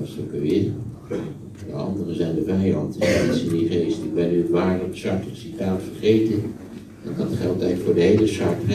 was 0.00 0.16
ook 0.20 0.40
weer. 0.40 0.64
De 1.66 1.72
anderen 1.72 2.16
zijn 2.16 2.34
de 2.34 2.44
vijand. 2.44 2.96
In 2.96 3.48
die 3.48 3.68
geest. 3.68 3.98
Ik 3.98 4.14
ben 4.14 4.30
nu 4.30 4.56
het 4.56 4.96
Sartre 4.96 5.30
citaat 5.32 5.80
vergeten. 5.92 6.42
En 7.04 7.14
dat 7.16 7.28
geldt 7.40 7.62
eigenlijk 7.62 7.80
voor 7.82 7.94
de 7.94 8.00
hele 8.00 8.26
Sartre. 8.26 8.74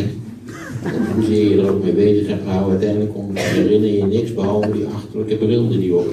Dat 0.84 0.92
hoezeer 1.16 1.50
je 1.50 1.62
er 1.62 1.70
ook 1.70 1.84
mee 1.84 1.94
bezig 1.94 2.28
hebt 2.28 2.44
gehouden, 2.44 2.72
uiteindelijk 2.72 3.14
kom, 3.14 3.30
herinner 3.34 3.92
je 3.92 4.06
niks 4.06 4.34
behalve 4.34 4.72
die 4.72 4.86
achterlijke 4.86 5.36
bril 5.36 5.70
die 5.70 5.96
op 5.96 6.12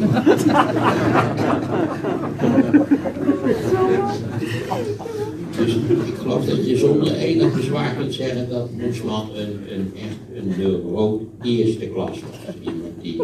Dus 5.59 5.75
ik 6.06 6.14
geloof 6.21 6.44
dat 6.44 6.68
je 6.68 6.76
zonder 6.76 7.14
enig 7.14 7.56
bezwaar 7.56 7.94
kunt 7.94 8.14
zeggen 8.14 8.49
dat 8.49 8.68
Moesman 8.73 9.28
een, 9.35 9.75
een 9.75 9.92
echt 9.94 10.18
een 10.35 10.52
neuro 10.59 11.26
eerste 11.42 11.87
klas 11.87 12.21
was. 12.21 12.54
Iemand 12.62 12.92
die 13.02 13.23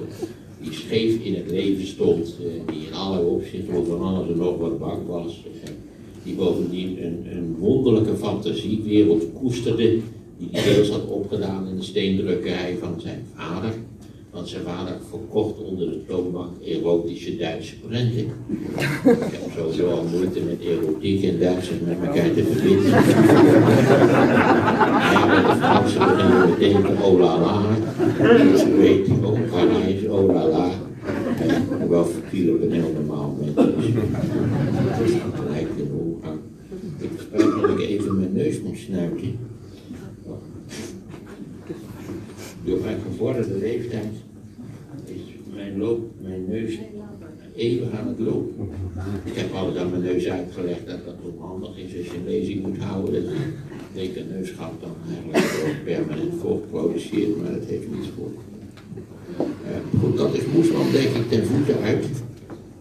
die 0.63 0.73
scheef 0.73 1.25
in 1.25 1.35
het 1.35 1.51
leven 1.51 1.87
stond, 1.87 2.37
eh, 2.41 2.73
die 2.73 2.87
in 2.87 2.95
alle 2.95 3.21
opzichten 3.21 3.75
over 3.75 3.99
alles 3.99 4.29
en 4.29 4.37
nog 4.37 4.59
wat 4.59 4.79
bang 4.79 5.07
was, 5.07 5.45
die 6.25 6.35
bovendien 6.35 7.05
een, 7.05 7.27
een 7.31 7.57
wonderlijke 7.59 8.17
fantasiewereld 8.17 9.25
koesterde, 9.33 9.99
die 10.41 10.63
deels 10.63 10.89
had 10.89 11.07
opgedaan 11.07 11.69
in 11.69 11.77
de 11.77 11.83
steendrukkerij 11.83 12.77
van 12.81 13.01
zijn 13.01 13.25
vader. 13.35 13.73
Want 14.31 14.49
zijn 14.49 14.63
vader 14.63 14.97
verkocht 15.09 15.59
onder 15.59 15.91
de 15.91 16.07
toonbank 16.07 16.63
erotische 16.65 17.37
Duitse 17.37 17.79
prenten. 17.79 18.19
Ik 18.19 18.29
heb 19.05 19.51
sowieso 19.57 19.91
al 19.91 20.05
moeite 20.05 20.41
met 20.41 20.61
erotiek 20.61 21.23
en 21.25 21.39
Duitsers 21.39 21.81
met 21.85 21.97
elkaar 22.07 22.33
te 22.33 22.45
verbinden. 22.45 22.91
Ja, 25.11 25.27
met 25.27 25.47
de 25.47 25.57
Fransen 25.59 25.99
beginnen 25.99 26.51
meteen 26.51 26.83
te 26.83 27.03
oh 27.03 27.19
la 27.19 27.39
la. 27.39 27.63
Dus 28.53 28.65
weet, 28.65 29.09
oh 29.23 29.39
Parijs, 29.51 30.07
oh 30.09 30.35
la 30.35 30.71
wel 31.91 32.03
op 32.03 32.63
een 32.63 32.73
heel 32.73 32.93
normaal 32.95 33.37
moment. 33.39 33.57
Dus 34.99 35.13
gelijk 35.35 35.69
in 35.77 35.85
de. 35.85 37.05
Ik 37.05 37.11
spijt 37.21 37.61
dat 37.61 37.71
ik 37.71 37.81
even 37.81 38.17
mijn 38.17 38.33
neus 38.33 38.61
moet 38.61 38.77
snuiten. 38.77 39.39
Door 42.71 42.81
mijn 42.81 42.99
gevorderde 43.11 43.59
leeftijd 43.59 44.13
is 45.05 45.21
mijn, 45.55 45.79
loop, 45.79 46.01
mijn 46.23 46.45
neus 46.49 46.79
even 47.57 47.93
aan 47.93 48.09
het 48.09 48.19
lopen. 48.19 48.69
Ik 49.25 49.35
heb 49.35 49.53
alles 49.55 49.77
aan 49.77 49.91
mijn 49.91 50.03
neus 50.03 50.29
uitgelegd 50.29 50.87
dat 50.87 51.05
dat 51.05 51.15
onhandig 51.35 51.77
is 51.77 51.97
als 51.97 52.07
je 52.07 52.17
een 52.17 52.25
lezing 52.25 52.63
moet 52.63 52.79
houden. 52.79 53.23
Dat 53.23 54.03
een 54.17 54.29
neusgat 54.33 54.73
dan 54.81 54.95
eigenlijk 55.33 55.85
permanent 55.85 56.35
vocht 56.41 56.71
produceert, 56.71 57.43
maar 57.43 57.53
dat 57.53 57.65
heeft 57.69 57.91
niets 57.95 58.09
voor. 58.17 58.31
Uh, 59.39 60.01
goed, 60.01 60.17
dat 60.17 60.35
is 60.35 60.43
Moesman 60.55 60.91
denk 60.93 61.17
ik 61.17 61.29
ten 61.29 61.45
voeten 61.45 61.83
uit. 61.83 62.07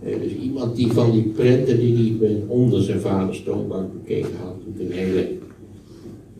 Uh, 0.05 0.19
dus 0.22 0.31
iemand 0.31 0.75
die 0.75 0.91
van 0.91 1.12
die 1.12 1.24
prenten 1.24 1.79
die 1.79 2.17
hij 2.19 2.43
onder 2.48 2.81
zijn 2.81 3.00
vaders 3.00 3.43
toonbank 3.43 3.93
bekeken 3.93 4.38
had, 4.43 4.55
een 4.79 4.91
hele 4.91 5.38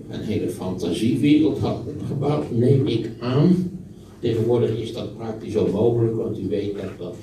een 0.10 0.22
hele 0.22 0.50
fantasiewereld 0.50 1.60
had 1.60 1.80
opgebouwd, 1.88 2.51
neem 2.51 2.88
ik 2.88 3.10
aan. 3.20 3.72
Tegenwoordig 4.20 4.78
is 4.78 4.94
dat 4.94 5.18
praktisch 5.18 5.56
onmogelijk, 5.56 6.16
want 6.16 6.39
u 6.39 6.48
weet 6.48 6.75
dat, 6.75 6.98
dat 6.98 7.16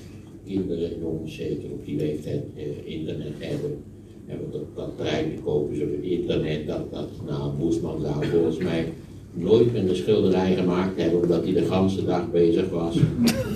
kinderen, 0.47 0.91
jongens 1.01 1.35
zeker 1.35 1.71
op 1.71 1.85
die 1.85 1.97
leeftijd, 1.97 2.45
eh, 2.57 2.65
internet 2.85 3.33
hebben. 3.39 3.83
En 4.27 4.39
dat, 4.51 4.99
dat 4.99 5.09
kopen 5.45 5.77
ze 5.77 5.83
op 5.83 6.03
internet, 6.03 6.67
dat, 6.67 6.93
dat 6.93 7.09
nou, 7.27 7.59
Moesman 7.59 8.01
zou 8.01 8.27
volgens 8.27 8.59
mij 8.59 8.93
nooit 9.33 9.75
een 9.75 9.97
schilderij 9.97 10.55
gemaakt 10.55 11.01
hebben, 11.01 11.23
omdat 11.23 11.45
hij 11.45 11.53
de 11.53 11.65
ganse 11.65 12.05
dag 12.05 12.31
bezig 12.31 12.69
was 12.69 12.97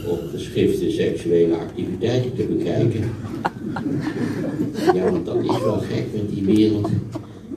om 0.08 0.18
geschrifte 0.30 0.90
seksuele 0.90 1.54
activiteiten 1.54 2.34
te 2.34 2.42
bekijken. 2.42 3.10
Ja, 4.94 5.10
want 5.10 5.26
dat 5.26 5.36
is 5.36 5.62
wel 5.62 5.78
gek 5.78 6.04
met 6.12 6.30
die 6.34 6.44
wereld 6.44 6.88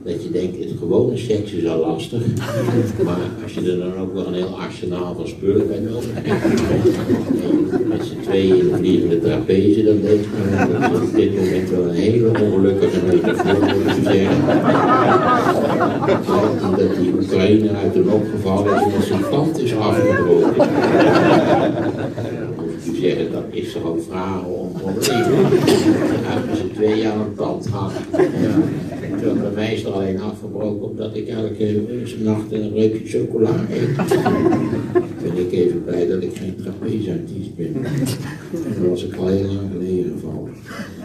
dat 0.04 0.22
je 0.22 0.30
denkt, 0.30 0.58
het 0.58 0.72
gewone 0.78 1.16
seks 1.16 1.52
is 1.52 1.66
al 1.66 1.78
lastig. 1.78 2.22
Maar 3.04 3.18
als 3.42 3.54
je 3.54 3.60
er 3.60 3.78
dan 3.78 3.96
ook 4.00 4.14
wel 4.14 4.26
een 4.26 4.34
heel 4.34 4.58
arsenaal 4.58 5.14
van 5.14 5.28
spullen 5.28 5.68
bij 5.68 5.78
nodig 5.78 6.10
hebt. 6.12 7.88
met 7.88 8.06
z'n 8.06 8.20
tweeën 8.22 8.58
in 8.58 8.68
de 8.68 8.76
vliegende 8.76 9.20
trapeze, 9.20 9.84
dan 9.84 10.00
denk 10.00 10.20
je, 10.20 10.28
dat 10.80 10.92
is 10.92 11.08
op 11.08 11.14
dit 11.14 11.34
moment 11.34 11.70
wel 11.70 11.84
een 11.84 11.94
hele 11.94 12.28
ongelukkige 12.28 13.00
metafoor, 13.06 13.58
moet 13.60 13.96
ik 13.96 14.02
zeggen. 14.02 14.46
Dat 16.76 16.96
die 17.00 17.12
Oekraïne 17.12 17.70
uit 17.70 17.92
de 17.92 18.04
opgevallen 18.10 18.76
is 18.76 18.82
omdat 18.82 19.04
zijn 19.04 19.24
tand 19.30 19.58
is 19.58 19.74
afgebroken. 19.74 20.68
moet 22.56 22.94
u 22.94 23.00
zeggen, 23.00 23.32
dat 23.32 23.44
is 23.50 23.72
toch 23.72 23.96
vragen 24.08 24.46
om 24.46 24.72
problemen. 24.72 25.44
Uit 26.32 26.56
z'n 26.56 26.70
tweeën 26.74 27.10
aan 27.10 27.20
een 27.20 27.34
tand 27.34 27.68
gaan. 27.72 27.90
Ja. 28.12 28.93
Bij 29.32 29.50
mij 29.54 29.74
is 29.74 29.84
er 29.84 29.90
alleen 29.90 30.20
afgebroken 30.20 30.88
omdat 30.90 31.16
ik 31.16 31.28
elke 31.28 31.82
nacht 32.18 32.52
een 32.52 32.72
reukje 32.72 33.18
chocola 33.18 33.66
eet. 33.70 33.96
ben 35.22 35.36
ik 35.36 35.52
even 35.52 35.84
blij 35.84 36.06
dat 36.06 36.22
ik 36.22 36.36
geen 36.36 36.56
trapezeartiest 36.56 37.56
ben. 37.56 37.74
En 37.74 38.80
dan 38.80 38.88
was 38.88 39.04
ik 39.04 39.16
al 39.16 39.26
heel 39.26 39.46
lang 39.46 39.70
geleden 39.72 40.12
gevallen. 40.12 40.52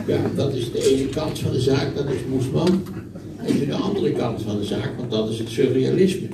Ja, 0.07 0.17
dat 0.35 0.53
is 0.53 0.71
de 0.71 0.95
ene 0.95 1.09
kant 1.09 1.39
van 1.39 1.51
de 1.51 1.59
zaak, 1.59 1.95
dat 1.95 2.05
is 2.05 2.19
Moesman. 2.29 2.83
En 3.37 3.67
de 3.67 3.73
andere 3.73 4.11
kant 4.11 4.41
van 4.41 4.57
de 4.57 4.65
zaak, 4.65 4.91
want 4.97 5.11
dat 5.11 5.29
is 5.29 5.39
het 5.39 5.49
surrealisme. 5.49 6.27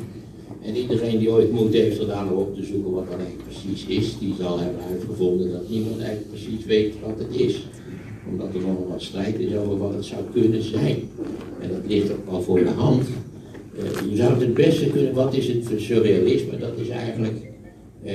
En 0.61 0.75
iedereen 0.75 1.19
die 1.19 1.29
ooit 1.29 1.51
moeite 1.51 1.77
heeft 1.77 1.99
om 1.99 2.37
op 2.37 2.55
te 2.55 2.63
zoeken 2.63 2.91
wat 2.91 3.09
dat 3.09 3.19
eigenlijk 3.19 3.47
precies 3.47 3.85
is, 3.85 4.17
die 4.19 4.33
zal 4.39 4.59
hebben 4.59 4.81
uitgevonden 4.91 5.51
dat 5.51 5.69
niemand 5.69 5.99
eigenlijk 5.99 6.29
precies 6.29 6.65
weet 6.65 6.93
wat 7.03 7.19
het 7.19 7.39
is 7.39 7.61
omdat 8.29 8.53
er 8.53 8.61
nog 8.61 8.87
wat 8.89 9.01
strijd 9.01 9.39
is 9.39 9.55
over 9.55 9.77
wat 9.77 9.93
het 9.93 10.05
zou 10.05 10.21
kunnen 10.33 10.63
zijn. 10.63 11.09
Ligt 11.87 12.11
ook 12.11 12.29
wel 12.29 12.41
voor 12.41 12.59
de 12.59 12.69
hand. 12.69 13.07
Uh, 13.77 14.11
je 14.11 14.15
zou 14.15 14.39
het 14.39 14.53
beste 14.53 14.89
kunnen, 14.89 15.13
wat 15.13 15.33
is 15.33 15.47
het 15.47 15.63
surrealisme? 15.77 16.57
Dat 16.57 16.77
is 16.77 16.89
eigenlijk 16.89 17.35
uh, 18.05 18.11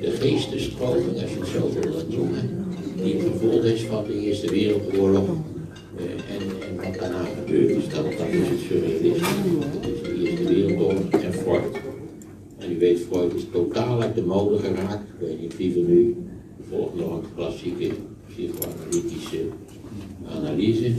de 0.00 0.10
geestesstroming, 0.10 1.22
als 1.22 1.30
je 1.32 1.38
het 1.38 1.48
zo 1.48 1.80
wil 1.80 2.18
noemen, 2.18 2.66
die 3.02 3.14
het 3.14 3.22
gevolg 3.22 3.64
is 3.64 3.82
van 3.82 4.04
de 4.04 4.20
Eerste 4.20 4.50
Wereldoorlog 4.50 5.28
en, 5.96 6.38
en 6.68 6.76
wat 6.76 7.00
daarna 7.00 7.24
gebeurd 7.24 7.70
is. 7.70 7.88
Dat, 7.88 8.04
dat 8.04 8.28
is 8.28 8.48
het 8.48 8.60
surrealisme. 8.68 9.58
Dat 9.72 9.90
is 9.92 10.02
de 10.02 10.24
Eerste 10.24 10.54
Wereldoorlog 10.54 11.10
en 11.10 11.32
Freud. 11.32 11.80
En 12.58 12.72
u 12.72 12.78
weet, 12.78 12.98
Freud 13.10 13.34
is 13.34 13.46
totaal 13.52 14.02
uit 14.02 14.14
de 14.14 14.22
mode 14.22 14.58
geraakt. 14.58 15.08
Ik 15.20 15.26
weet 15.26 15.40
niet 15.40 15.56
wie 15.56 15.72
van 15.72 15.90
u 15.90 16.16
volgt 16.70 16.94
nog 16.94 17.12
een 17.12 17.24
klassieke 17.34 17.90
psychoanalytische 18.28 19.40
analyse. 20.28 20.92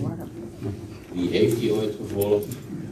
Wie 1.17 1.29
heeft 1.29 1.59
die 1.59 1.74
ooit 1.74 1.95
gevolgd? 2.01 2.45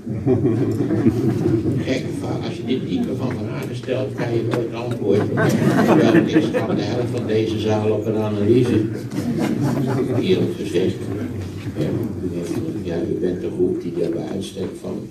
Gekke 1.85 2.11
vraag. 2.19 2.45
Als 2.47 2.55
je 2.55 2.65
dit 2.65 2.87
type 2.87 3.15
van 3.15 3.31
vragen 3.31 3.75
stelt, 3.75 4.13
kan 4.13 4.33
je 4.33 4.43
nooit 4.51 4.73
antwoorden. 4.73 5.29
Terwijl 5.85 6.15
ik 6.15 6.29
schat 6.29 6.75
de 6.77 6.81
helft 6.81 7.09
van 7.11 7.27
deze 7.27 7.59
zaal 7.59 7.91
op 7.91 8.05
een 8.05 8.15
analyse. 8.15 8.81
Eerlijk 10.19 10.55
gezegd. 10.57 10.95
Ja, 12.83 12.95
u 13.09 13.19
bent 13.19 13.41
de 13.41 13.49
groep 13.55 13.81
die 13.81 13.93
daar 13.99 14.09
bij 14.09 14.27
uitstek 14.31 14.69
van 14.81 15.07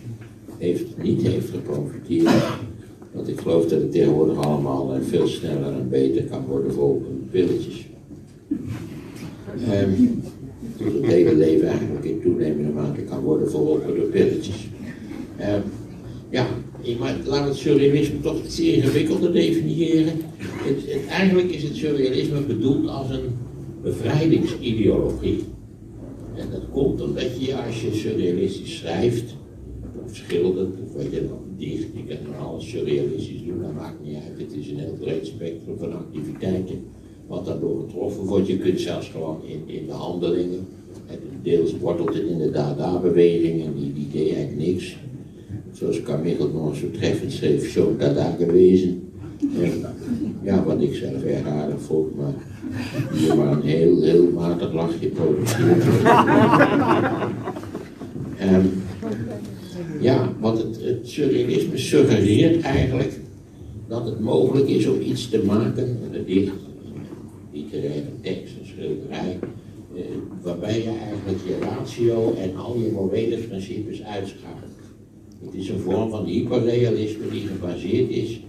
heeft, 0.58 1.02
niet 1.02 1.22
heeft 1.22 1.50
geprofiteerd. 1.50 2.30
Want 3.12 3.28
ik 3.28 3.40
geloof 3.40 3.66
dat 3.66 3.80
het 3.80 3.92
tegenwoordig 3.92 4.38
allemaal 4.38 4.98
veel 5.08 5.26
sneller 5.26 5.72
en 5.72 5.88
beter 5.88 6.22
kan 6.22 6.44
worden 6.46 6.72
voor 6.72 7.02
pilletjes. 7.30 7.86
Um, 9.70 10.22
het 10.78 11.06
hele 11.06 11.34
leven 11.34 11.68
eigenlijk 11.68 12.04
in 12.04 12.20
toenemende 12.20 12.72
mate 12.72 13.00
kan 13.00 13.20
worden 13.20 13.50
verholpen 13.50 13.96
door 13.96 14.06
pilletjes. 14.06 14.68
Um, 15.40 15.62
ja, 16.30 16.46
maar 16.98 17.16
we 17.24 17.36
het 17.36 17.56
surrealisme 17.56 18.20
toch 18.20 18.44
iets 18.44 18.60
ingewikkelder 18.60 19.32
definiëren. 19.32 20.12
Het, 20.36 21.06
eigenlijk 21.08 21.50
is 21.50 21.62
het 21.62 21.76
surrealisme 21.76 22.40
bedoeld 22.40 22.88
als 22.88 23.10
een 23.10 23.36
bevrijdingsideologie. 23.82 25.44
En 26.36 26.50
dat 26.50 26.62
komt 26.72 27.02
omdat 27.02 27.44
je 27.44 27.56
als 27.56 27.82
je 27.82 27.94
surrealistisch 27.94 28.76
schrijft, 28.76 29.34
of 30.04 30.16
schildert, 30.16 30.74
of 30.86 30.92
wat 30.94 31.12
je 31.12 31.28
dan 31.28 31.42
dicht, 31.58 31.86
je 31.94 32.16
kan 32.16 32.46
alles 32.46 32.68
surrealistisch 32.68 33.44
doen, 33.46 33.62
dat 33.62 33.74
maakt 33.74 34.04
niet 34.04 34.14
uit. 34.14 34.40
Het 34.40 34.60
is 34.60 34.68
een 34.68 34.78
heel 34.78 34.96
breed 35.00 35.26
spectrum 35.26 35.78
van 35.78 35.92
activiteiten 35.92 36.84
wat 37.26 37.46
daardoor 37.46 37.80
getroffen 37.80 38.24
wordt. 38.24 38.46
Je 38.46 38.58
kunt 38.58 38.80
zelfs 38.80 39.08
gewoon 39.08 39.40
in, 39.44 39.62
in 39.66 39.86
de 39.86 39.92
handelingen, 39.92 40.66
deels 41.42 41.78
wortelt 41.78 42.14
het 42.14 42.26
in 42.26 42.38
de 42.38 42.50
Dada-beweging 42.50 43.64
en 43.64 43.74
die, 43.74 43.92
die 43.92 44.08
deed 44.12 44.34
eigenlijk 44.34 44.66
niks. 44.66 44.96
Zoals 45.72 46.02
Carmichael 46.02 46.48
nog 46.48 46.76
zo 46.76 46.90
treffend 46.90 47.32
schreef, 47.32 47.72
zo 47.72 47.94
Dada 47.98 48.34
gewezen. 48.38 49.02
ja, 50.42 50.64
wat 50.64 50.80
ik 50.80 50.94
zelf 50.94 51.22
erg 51.22 51.46
aardig 51.46 51.80
vond, 51.80 52.16
maar 52.16 52.34
je 53.20 53.34
maar 53.36 53.52
een 53.52 53.62
heel, 53.62 54.02
heel 54.02 54.30
matig 54.30 54.72
lachje 54.72 55.10
um, 58.40 58.72
ja, 60.00 60.32
want 60.40 60.58
het, 60.58 60.78
het 60.80 61.08
surrealisme 61.08 61.78
suggereert 61.78 62.62
eigenlijk 62.62 63.18
dat 63.88 64.06
het 64.06 64.20
mogelijk 64.20 64.68
is 64.68 64.86
om 64.86 65.00
iets 65.00 65.28
te 65.28 65.42
maken, 65.46 65.98
een 66.12 66.24
literaire 67.74 68.20
tekst, 68.20 68.54
een 68.58 68.66
schilderij, 68.66 69.38
eh, 69.94 70.02
waarbij 70.42 70.82
je 70.82 70.88
eigenlijk 70.88 71.38
je 71.46 71.58
ratio 71.58 72.34
en 72.34 72.56
al 72.56 72.76
je 72.78 72.90
morele 72.92 73.36
principes 73.36 74.02
uitschakelt. 74.02 74.72
Het 75.44 75.54
is 75.54 75.68
een 75.68 75.78
vorm 75.78 76.10
van 76.10 76.24
hyperrealisme 76.24 77.28
die 77.30 77.46
gebaseerd 77.46 78.10
is 78.10 78.40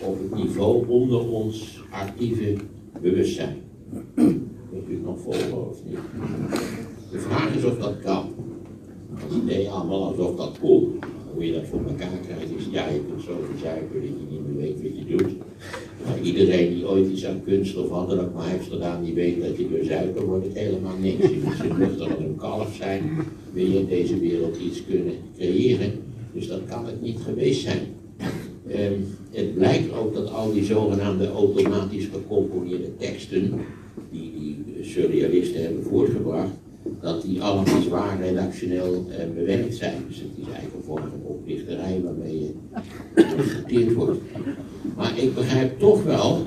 op 0.00 0.18
het 0.18 0.34
niveau 0.34 0.88
onder 0.88 1.28
ons 1.28 1.80
actieve 1.90 2.56
bewustzijn. 3.00 3.56
Kunt 4.14 4.88
u 4.88 5.00
nog 5.04 5.20
volgen 5.20 5.68
of 5.68 5.84
niet? 5.84 5.98
De 7.10 7.18
vraag 7.18 7.54
is 7.54 7.64
of 7.64 7.78
dat 7.78 8.00
kan. 8.00 8.34
Het 9.14 9.42
idee 9.42 9.70
allemaal 9.70 10.04
alsof 10.04 10.36
dat 10.36 10.58
kon. 10.60 10.98
Hoe 11.38 11.46
je 11.46 11.52
dat 11.52 11.66
voor 11.66 11.80
elkaar 11.86 12.18
krijgt 12.26 12.50
is, 12.58 12.66
ja, 12.70 12.88
je 12.88 13.00
kunt 13.08 13.22
zo 13.22 13.32
verzuipen 13.50 14.00
dat 14.00 14.10
je 14.10 14.26
niet 14.30 14.46
meer 14.46 14.56
weet 14.56 14.82
wat 14.82 14.98
je 14.98 15.16
doet. 15.16 15.32
Maar 16.04 16.20
iedereen 16.22 16.74
die 16.74 16.88
ooit 16.88 17.08
iets 17.10 17.26
aan 17.26 17.42
kunst 17.44 17.76
of 17.76 17.88
wat 17.88 18.08
dan 18.08 18.20
ook 18.20 18.34
maar 18.34 18.48
heeft 18.48 18.68
gedaan, 18.68 19.04
die 19.04 19.14
weet 19.14 19.42
dat 19.42 19.56
je 19.56 19.68
door 19.68 19.84
zuipen 19.84 20.24
wordt 20.24 20.44
het 20.44 20.58
helemaal 20.58 20.96
niks. 21.00 21.22
Je 21.22 21.40
moet 21.44 21.78
nuchter 21.78 22.10
als 22.10 22.18
een 22.18 22.36
kalf 22.36 22.74
zijn, 22.74 23.02
wil 23.52 23.66
je 23.66 23.78
in 23.78 23.86
deze 23.86 24.18
wereld 24.18 24.56
iets 24.56 24.84
kunnen 24.86 25.12
creëren. 25.36 25.92
Dus 26.32 26.48
dat 26.48 26.60
kan 26.68 26.86
het 26.86 27.02
niet 27.02 27.18
geweest 27.18 27.60
zijn. 27.60 27.80
Um, 28.70 29.06
het 29.30 29.54
blijkt 29.54 29.92
ook 29.92 30.14
dat 30.14 30.32
al 30.32 30.52
die 30.52 30.64
zogenaamde 30.64 31.28
automatisch 31.28 32.08
gecomponeerde 32.12 32.96
teksten, 32.96 33.52
die 34.10 34.32
die 34.38 34.56
surrealisten 34.80 35.62
hebben 35.62 35.82
voortgebracht, 35.82 36.52
dat 37.00 37.22
die 37.22 37.42
allemaal 37.42 37.82
zwaar 37.82 38.20
redactioneel 38.20 39.06
uh, 39.08 39.16
bewerkt 39.34 39.74
zijn. 39.74 40.04
Dus 40.08 40.16
het 40.16 40.30
is 40.36 40.44
eigenlijk 40.44 40.74
een 40.74 40.82
vorm 40.82 41.02
van 41.02 41.22
oplichterij 41.24 42.00
waarmee 42.04 42.38
je 42.38 42.52
geteerd 43.36 43.94
wordt. 43.94 44.20
Maar 44.96 45.18
ik 45.18 45.34
begrijp 45.34 45.78
toch 45.78 46.02
wel, 46.02 46.46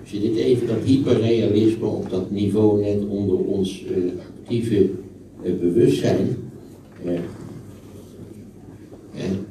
als 0.00 0.10
je 0.10 0.20
dit 0.20 0.36
even 0.36 0.66
dat 0.66 0.82
hyperrealisme 0.84 1.86
op 1.86 2.10
dat 2.10 2.30
niveau 2.30 2.80
net 2.80 3.08
onder 3.08 3.38
ons 3.38 3.84
uh, 3.84 4.12
actieve 4.40 4.90
uh, 5.42 5.58
bewustzijn, 5.60 6.36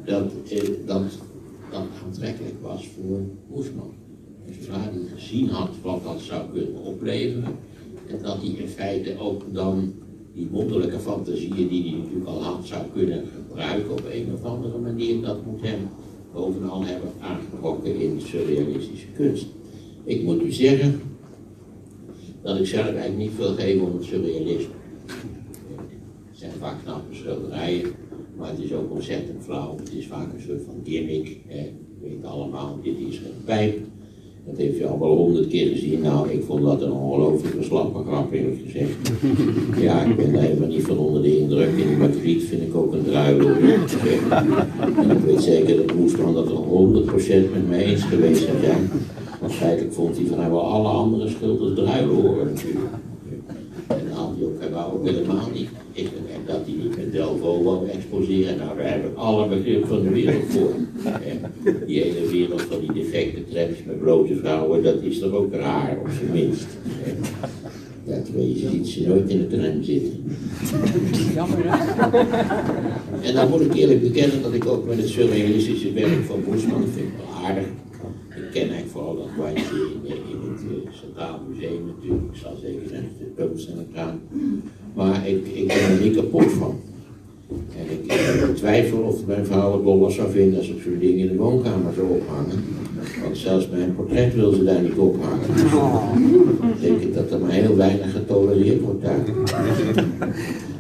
dat, 0.06 0.32
dat 0.86 1.04
aantrekkelijk 2.06 2.56
was 2.62 2.88
voor 2.88 3.20
Hoesman. 3.50 3.94
Dus 4.46 4.56
zodra 4.56 4.80
hij 4.82 4.92
gezien 5.16 5.50
had 5.50 5.70
wat 5.82 6.04
dat 6.04 6.20
zou 6.20 6.42
kunnen 6.54 6.82
opleveren, 6.82 7.56
en 8.08 8.22
dat 8.22 8.38
hij 8.38 8.50
in 8.50 8.68
feite 8.68 9.20
ook 9.20 9.44
dan 9.54 9.94
die 10.34 10.48
wonderlijke 10.52 11.00
fantasieën 11.00 11.68
die 11.68 11.90
hij 11.90 12.00
natuurlijk 12.00 12.28
al 12.28 12.44
had, 12.44 12.66
zou 12.68 12.82
kunnen 12.94 13.26
gebruiken 13.36 13.92
op 13.92 14.04
een 14.12 14.34
of 14.34 14.44
andere 14.44 14.78
manier, 14.78 15.22
dat 15.22 15.46
moet 15.46 15.62
hem 15.62 15.80
bovenal 16.34 16.84
hebben 16.84 17.10
aangetrokken 17.20 17.96
in 17.96 18.22
surrealistische 18.22 19.08
kunst. 19.16 19.46
Ik 20.04 20.24
moet 20.24 20.42
u 20.42 20.52
zeggen 20.52 21.02
dat 22.42 22.60
ik 22.60 22.66
zelf 22.66 22.86
eigenlijk 22.86 23.18
niet 23.18 23.32
veel 23.36 23.54
geef 23.54 23.82
om 23.82 23.94
het 23.94 24.04
surrealisme. 24.04 24.74
Het 26.30 26.40
zijn 26.40 26.52
vaak 26.60 26.84
knappe 26.84 27.16
schilderijen, 27.16 27.92
maar 28.38 28.50
het 28.50 28.60
is 28.60 28.74
ook 28.74 28.92
ontzettend 28.92 29.44
flauw. 29.44 29.78
Het 29.78 29.94
is 29.94 30.08
vaak 30.08 30.34
een 30.34 30.42
soort 30.42 30.62
van 30.66 30.82
gimmick. 30.84 31.38
Hè. 31.48 31.72
We 32.02 32.28
allemaal, 32.28 32.80
dit 32.84 32.98
is 32.98 33.18
een 33.18 33.44
pijp. 33.46 33.80
Dat 34.46 34.58
heeft 34.58 34.78
je 34.78 34.88
al 34.88 35.00
wel 35.00 35.16
honderd 35.16 35.48
keer 35.48 35.68
gezien. 35.68 36.02
Nou, 36.02 36.30
ik 36.30 36.44
vond 36.44 36.64
dat 36.64 36.82
een 36.82 36.92
ongelooflijk 36.92 37.64
slappe 37.64 38.04
grap, 38.08 38.32
eerlijk 38.32 38.62
gezegd. 38.66 39.12
Ja, 39.80 40.02
ik 40.04 40.16
ben 40.16 40.34
daar 40.34 40.42
helemaal 40.42 40.68
niet 40.68 40.84
van 40.84 40.98
onder 40.98 41.22
de 41.22 41.40
indruk. 41.40 41.70
En 41.82 41.98
Margriet 41.98 42.44
vind 42.44 42.62
ik 42.62 42.76
ook 42.76 42.94
een 42.94 43.04
druiler. 43.04 43.58
En 44.98 45.10
ik 45.12 45.24
weet 45.26 45.42
zeker 45.42 45.78
dat 45.78 45.96
Moesman 45.96 46.34
dat 46.34 46.46
er 46.46 47.48
100% 47.48 47.52
met 47.54 47.68
mij 47.70 47.84
eens 47.84 48.04
geweest 48.04 48.44
zou 48.44 48.58
zijn. 48.64 48.90
Want 49.40 49.54
feitelijk 49.54 49.94
vond 49.94 50.18
hij 50.18 50.26
van 50.26 50.40
hij 50.40 50.50
wel 50.50 50.66
alle 50.66 50.88
andere 50.88 51.30
schilders 51.30 51.74
druilen 51.74 52.16
horen 52.16 52.46
natuurlijk. 52.46 52.90
En 54.72 54.78
ook, 54.78 54.94
ook 54.94 55.06
helemaal 55.06 55.50
niet. 55.54 55.70
Ik 55.92 56.10
denk 56.28 56.48
dat 56.48 56.60
hij 56.66 56.76
niet 56.84 56.98
met 56.98 57.12
Delvo 57.12 57.64
wou 57.64 57.90
exposeren. 57.90 58.58
Nou, 58.58 58.78
daar 58.78 58.92
heb 58.92 59.06
ik 59.06 59.16
alle 59.16 59.48
begrip 59.48 59.88
van 59.88 60.04
de 60.04 60.10
wereld 60.10 60.44
voor. 60.48 60.74
Die 61.88 62.02
hele 62.02 62.28
wereld 62.28 62.62
van 62.62 62.80
die 62.80 62.94
defecte 62.94 63.44
trams 63.52 63.84
met 63.86 64.00
blote 64.00 64.36
vrouwen, 64.36 64.84
dat 64.84 65.02
is 65.02 65.20
toch 65.20 65.32
ook 65.32 65.54
raar, 65.54 65.98
op 66.00 66.10
zijn 66.20 66.32
minst. 66.32 66.68
Ja, 68.04 68.22
terwijl 68.22 68.48
je 68.48 68.70
ziet 68.70 68.88
ze 68.88 69.08
nooit 69.08 69.30
in 69.30 69.38
de 69.38 69.48
tram 69.48 69.84
zitten. 69.84 70.24
Jammer, 71.36 71.58
hè? 71.64 72.18
En 73.22 73.34
dan 73.34 73.50
moet 73.50 73.62
ik 73.62 73.74
eerlijk 73.74 74.02
bekennen 74.02 74.42
dat 74.42 74.54
ik 74.54 74.66
ook 74.68 74.88
met 74.88 74.98
het 74.98 75.08
surrealistische 75.08 75.94
werk 75.94 76.24
van 76.26 76.44
Boesman, 76.44 76.88
vind 76.94 77.08
ik 77.08 77.14
wel 77.18 77.46
aardig. 77.46 77.66
Ik 78.36 78.52
ken 78.52 78.70
eigenlijk 78.70 78.92
vooral 78.92 79.16
dat 79.16 79.36
bandje 79.38 79.64
in, 80.04 80.16
in 80.16 80.52
het 80.52 80.62
uh, 80.62 80.92
Centraal 80.92 81.40
Museum 81.50 81.86
natuurlijk. 81.86 82.34
Ik 82.34 82.40
zal 82.42 82.56
zeker 82.62 82.88
zeggen, 82.88 83.10
de 83.20 83.26
pummels 83.26 83.68
en 83.68 83.78
het 83.78 83.88
kraan. 83.92 84.22
Maar 85.02 85.28
ik, 85.28 85.48
ik 85.54 85.68
ben 85.68 85.78
er 85.78 86.02
niet 86.02 86.16
kapot 86.16 86.52
van. 86.52 86.80
En 87.50 87.86
ik, 87.92 88.56
twijfel 88.56 89.00
of 89.00 89.26
mijn 89.26 89.46
vrouw 89.46 89.74
het 89.74 89.84
lollig 89.84 90.12
zou 90.12 90.32
vinden 90.32 90.58
als 90.58 90.70
ik 90.70 90.82
zo'n 90.82 91.00
ding 91.00 91.20
in 91.20 91.28
de 91.28 91.36
woonkamer 91.36 91.94
zou 91.94 92.08
ophangen. 92.10 92.64
Want 93.24 93.38
zelfs 93.38 93.70
mijn 93.70 93.96
portret 93.96 94.36
wil 94.36 94.52
ze 94.54 94.64
daar 94.64 94.82
niet 94.82 94.98
ophangen. 94.98 95.48
Denk 96.82 97.02
ik 97.02 97.14
dat 97.14 97.32
er 97.32 97.40
maar 97.40 97.52
heel 97.52 97.76
weinig 97.76 98.12
getolereerd 98.12 98.82
wordt 98.82 99.02
daar. 99.02 99.26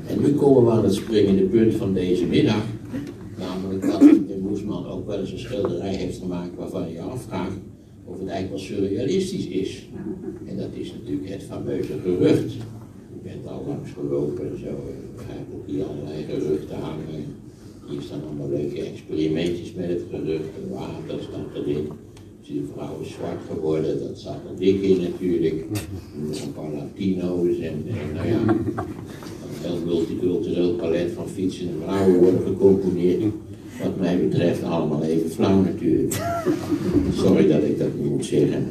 En 0.07 0.21
nu 0.21 0.33
komen 0.33 0.65
we 0.65 0.71
aan 0.71 0.83
het 0.83 0.93
springende 0.93 1.43
punt 1.43 1.75
van 1.75 1.93
deze 1.93 2.25
middag. 2.25 2.63
Namelijk 3.39 3.91
dat 3.91 3.99
de 3.99 4.39
Moesman 4.41 4.87
ook 4.87 5.07
wel 5.07 5.19
eens 5.19 5.31
een 5.31 5.39
schilderij 5.39 5.95
heeft 5.95 6.19
gemaakt 6.19 6.55
waarvan 6.57 6.91
je 6.91 7.01
afvraagt 7.01 7.57
of 8.05 8.19
het 8.19 8.27
eigenlijk 8.27 8.49
wel 8.49 8.77
surrealistisch 8.77 9.47
is. 9.47 9.87
En 10.45 10.57
dat 10.57 10.69
is 10.73 10.93
natuurlijk 10.93 11.29
het 11.29 11.43
fameuze 11.43 11.93
gerucht. 12.03 12.53
Je 13.23 13.29
bent 13.29 13.47
al 13.47 13.65
langs 13.67 13.91
gelopen 13.91 14.51
en 14.51 14.59
zo. 14.59 14.67
Ik 14.67 15.53
ook 15.53 15.67
hier 15.67 15.83
allerlei 15.85 16.23
geruchten 16.23 16.79
hangen. 16.79 17.25
Hier 17.89 18.01
staan 18.01 18.21
allemaal 18.27 18.49
leuke 18.49 18.81
experimentjes 18.81 19.73
met 19.73 19.89
het 19.89 20.01
gerucht. 20.09 20.49
Water 20.69 21.23
staat 21.29 21.55
erin. 21.55 21.87
De 22.47 22.63
vrouw 22.73 22.99
is 23.01 23.11
zwart 23.11 23.39
geworden, 23.49 23.99
dat 23.99 24.17
staat 24.17 24.39
er 24.49 24.57
dik 24.59 24.81
in 24.81 25.01
natuurlijk. 25.01 25.65
Een 26.43 26.53
paar 26.53 26.71
Latino's 26.71 27.59
en, 27.59 27.83
nou 28.13 28.27
ja, 28.27 28.39
een 28.39 28.75
heel 29.61 29.77
multicultureel 29.85 30.75
palet 30.75 31.11
van 31.11 31.27
fietsende 31.27 31.73
vrouwen 31.83 32.19
worden 32.19 32.41
gecomponeerd. 32.47 33.23
Wat 33.83 33.99
mij 33.99 34.19
betreft 34.27 34.63
allemaal 34.63 35.03
even 35.03 35.29
flauw 35.29 35.61
natuurlijk. 35.61 36.13
Sorry 37.13 37.47
dat 37.47 37.63
ik 37.63 37.79
dat 37.79 37.95
moet 38.03 38.25
zeggen. 38.25 38.67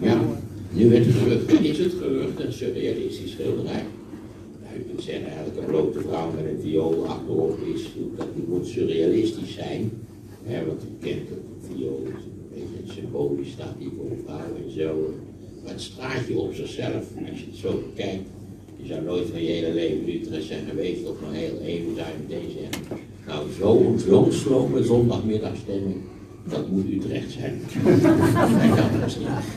Ja, 0.00 0.20
nu 0.76 0.90
werd 0.90 1.04
het 1.06 1.14
gerucht, 1.14 1.60
is 1.60 1.78
het 1.78 1.92
gerucht 1.92 2.40
een 2.40 2.52
surrealistisch 2.52 3.30
schilderij? 3.30 3.84
Nou, 4.62 4.78
je 4.78 4.84
kunt 4.88 5.02
zeggen 5.02 5.26
eigenlijk 5.26 5.58
een 5.58 5.64
blote 5.64 6.00
vrouw 6.00 6.30
met 6.30 6.44
een 6.44 6.60
viool 6.60 7.06
achterop 7.06 7.58
is, 7.74 7.82
dat 8.16 8.26
moet 8.48 8.66
surrealistisch 8.66 9.54
zijn. 9.54 9.90
Want 10.66 10.80
je 10.82 11.06
kent 11.08 11.28
het, 11.28 11.38
een 11.38 11.76
viool 11.76 12.02
is 12.06 12.24
een 12.24 12.48
beetje 12.54 12.92
symbolisch, 12.92 13.50
staat 13.50 13.74
die 13.78 13.90
voor 13.96 14.08
de 14.08 14.22
vrouw 14.24 14.64
en 14.64 14.70
zo. 14.78 15.14
Maar 15.62 15.72
het 15.72 15.82
straatje 15.82 16.38
op 16.38 16.54
zichzelf, 16.54 17.04
als 17.30 17.38
je 17.40 17.46
het 17.50 17.56
zo 17.56 17.82
bekijkt, 17.86 18.28
je 18.76 18.86
zou 18.86 19.02
nooit 19.02 19.28
van 19.30 19.42
je 19.42 19.50
hele 19.50 19.74
leven 19.74 20.08
Utrecht 20.08 20.44
zijn 20.44 20.64
geweest 20.68 21.08
of 21.08 21.20
maar 21.20 21.32
heel 21.32 21.58
even 21.64 21.94
zou 21.96 22.06
je 22.08 22.22
meteen 22.28 22.50
zeggen. 22.58 23.04
Nou, 23.26 23.46
zo 23.58 24.30
slome 24.30 24.84
zondagmiddagstemming, 24.84 25.96
dat 26.48 26.70
moet 26.70 26.92
Utrecht 26.92 27.30
zijn. 27.30 27.60
Dat. 27.84 28.02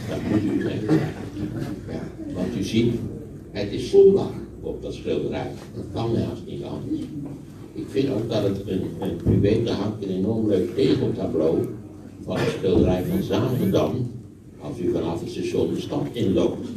Dat 0.09 0.21
moet 0.29 0.55
Utrecht 0.55 0.83
zijn. 0.87 0.99
Ja, 1.89 2.01
want 2.33 2.57
u 2.57 2.63
ziet, 2.63 2.93
het 3.51 3.71
is 3.71 3.89
zondag 3.89 4.31
op 4.61 4.81
dat 4.81 4.93
schilderij. 4.93 5.51
Dat 5.75 5.85
kan 5.93 6.15
haast 6.15 6.41
niet 6.45 6.63
anders. 6.63 7.01
Ik 7.73 7.85
vind 7.89 8.09
ook 8.09 8.29
dat 8.29 8.43
het 8.43 8.61
een, 8.67 8.81
een 8.99 9.33
u 9.33 9.39
weet, 9.39 9.67
er 9.67 9.73
hangt 9.73 10.03
een 10.03 10.09
enorm 10.09 10.47
leuk 10.47 10.75
tegeltableau 10.75 11.65
van 12.23 12.37
het 12.37 12.49
schilderij 12.49 13.03
van 13.03 13.23
Zaandam, 13.23 14.11
als 14.59 14.79
u 14.79 14.91
vanaf 14.91 15.19
het 15.19 15.29
station 15.29 15.73
de 15.73 15.79
stad 15.79 16.05
inloopt. 16.11 16.67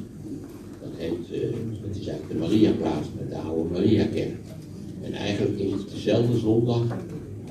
Dat 0.82 0.90
heet, 0.96 1.42
uh, 1.42 1.48
het 1.86 1.96
is 1.96 2.06
eigenlijk 2.06 2.28
de 2.28 2.38
Mariaplaats 2.38 3.06
met 3.18 3.30
de 3.30 3.36
oude 3.36 3.70
Mariakerk. 3.72 4.36
En 5.02 5.12
eigenlijk 5.12 5.58
is 5.58 5.72
het 5.72 5.90
dezelfde 5.90 6.38
zondag 6.38 6.82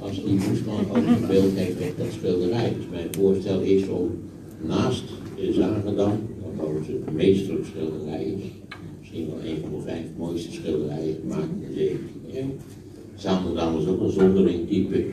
als 0.01 0.23
die 0.23 0.33
Moesman 0.33 0.85
ook 0.89 1.27
beeld 1.27 1.53
heeft 1.55 1.81
op 1.81 1.97
dat 1.97 2.07
schilderij. 2.11 2.73
Dus 2.75 2.85
mijn 2.91 3.07
voorstel 3.11 3.59
is 3.59 3.87
om 3.87 4.09
naast 4.61 5.03
Zagendam, 5.51 6.19
wat 6.41 6.65
overigens 6.65 6.87
het 6.87 7.13
meesterlijk 7.13 7.65
schilderij 7.65 8.23
is, 8.23 8.43
misschien 8.99 9.25
wel 9.27 9.51
een 9.51 9.57
van 9.61 9.71
de 9.71 9.81
vijf 9.85 10.05
mooiste 10.17 10.51
schilderijen 10.51 11.15
gemaakt 11.21 11.47
in 11.61 11.73
de 11.73 11.89
17e 11.89 12.37
eeuw. 12.37 12.55
Zagendam 13.15 13.73
was 13.73 13.87
ook 13.87 14.01
een 14.01 14.11
zonderling 14.11 14.69
type 14.69 15.05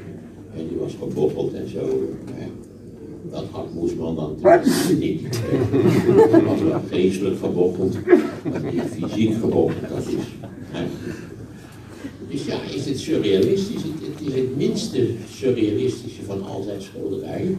en 0.56 0.68
die 0.68 0.78
was 0.78 0.92
gebobbeld 1.00 1.52
en 1.52 1.68
zo. 1.68 2.08
Dat 3.30 3.44
had 3.50 3.74
Moesman 3.74 4.14
dan 4.14 4.36
niet. 4.98 5.20
Hij 6.30 6.42
was 6.44 6.60
wel 6.60 6.80
geestelijk 6.90 7.38
gebobbeld, 7.38 7.96
maar 8.50 8.72
niet 8.72 8.82
fysiek 8.82 9.34
gebobbeld. 9.34 9.80
Dat 9.88 10.06
is, 10.06 10.14
dus 12.28 12.44
ja, 12.44 12.62
is 12.74 12.86
het 12.86 12.98
surrealistisch? 12.98 13.82
Is 14.20 14.34
het 14.34 14.56
minste 14.56 15.10
surrealistische 15.30 16.22
van 16.22 16.46
al 16.46 16.62
zijn 16.62 16.82
schilderijen. 16.82 17.58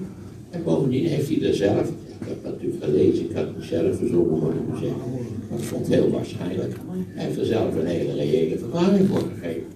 En 0.49 0.63
bovendien 0.63 1.05
heeft 1.05 1.29
hij 1.29 1.47
er 1.47 1.53
zelf, 1.53 1.89
ik 1.89 2.27
heb 2.27 2.43
dat 2.43 2.51
natuurlijk 2.51 2.83
gelezen, 2.83 3.29
ik 3.29 3.35
had 3.35 3.45
het 3.55 3.65
zelf 3.65 3.97
verzonnen, 3.97 4.53
ik 4.53 4.77
zeggen. 4.79 5.01
Maar 5.49 5.59
ik 5.59 5.63
vond 5.63 5.87
heel 5.87 6.09
waarschijnlijk. 6.09 6.75
Hij 7.07 7.25
heeft 7.25 7.37
er 7.37 7.45
zelf 7.45 7.75
een 7.75 7.85
hele 7.85 8.13
reële 8.13 8.57
verklaring 8.57 9.07
voor 9.07 9.19
gegeven. 9.19 9.67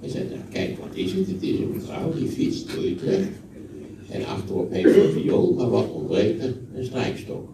Hij 0.00 0.08
zei, 0.08 0.24
nou, 0.24 0.40
kijk, 0.52 0.78
wat 0.78 0.94
is 0.96 1.12
het? 1.12 1.26
Het 1.26 1.42
is 1.42 1.58
een 1.58 1.82
vrouw 1.84 2.12
die 2.12 2.28
fietst 2.28 2.74
door 2.74 2.84
Utrecht. 2.84 3.28
En 4.08 4.26
achterop 4.26 4.72
heeft 4.72 4.96
een 4.96 5.10
viool, 5.10 5.54
maar 5.54 5.70
wat 5.70 5.92
ontbreekt 5.92 6.42
er? 6.42 6.54
Een 6.74 6.84
strijkstok. 6.84 7.48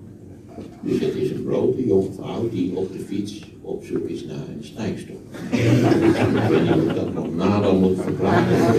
Dus 0.82 1.00
het 1.00 1.14
is 1.14 1.30
een 1.30 1.42
blote 1.42 1.86
jonge 1.86 2.12
vrouw 2.12 2.48
die 2.48 2.76
op 2.76 2.92
de 2.92 2.98
fiets 2.98 3.42
op 3.66 3.84
zoek 3.84 4.08
is 4.08 4.24
naar 4.24 4.36
een 4.56 4.64
strijkstok. 4.64 5.16
Ik 5.50 6.48
weet 6.48 6.62
niet 6.62 6.86
of 6.86 6.94
dat 6.94 7.14
nog 7.14 7.34
nader 7.34 7.74
moet 7.74 8.00
verklaren. 8.00 8.74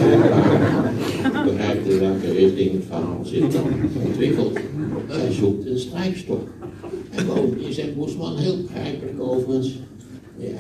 Ik 1.23 1.53
begrijp 1.53 1.85
in 1.85 1.99
welke 1.99 2.31
richting 2.31 2.71
het 2.71 2.83
verhaal 2.87 3.25
zich 3.25 3.47
dan 3.47 3.63
ontwikkelt. 4.05 4.57
Hij 5.07 5.31
zoekt 5.31 5.65
een 5.65 5.79
strijkstok. 5.79 6.47
En 7.09 7.25
bovendien 7.25 7.73
zegt 7.73 7.95
Moesman 7.95 8.37
heel 8.37 8.61
begrijpelijk 8.61 9.21
overigens, 9.21 9.79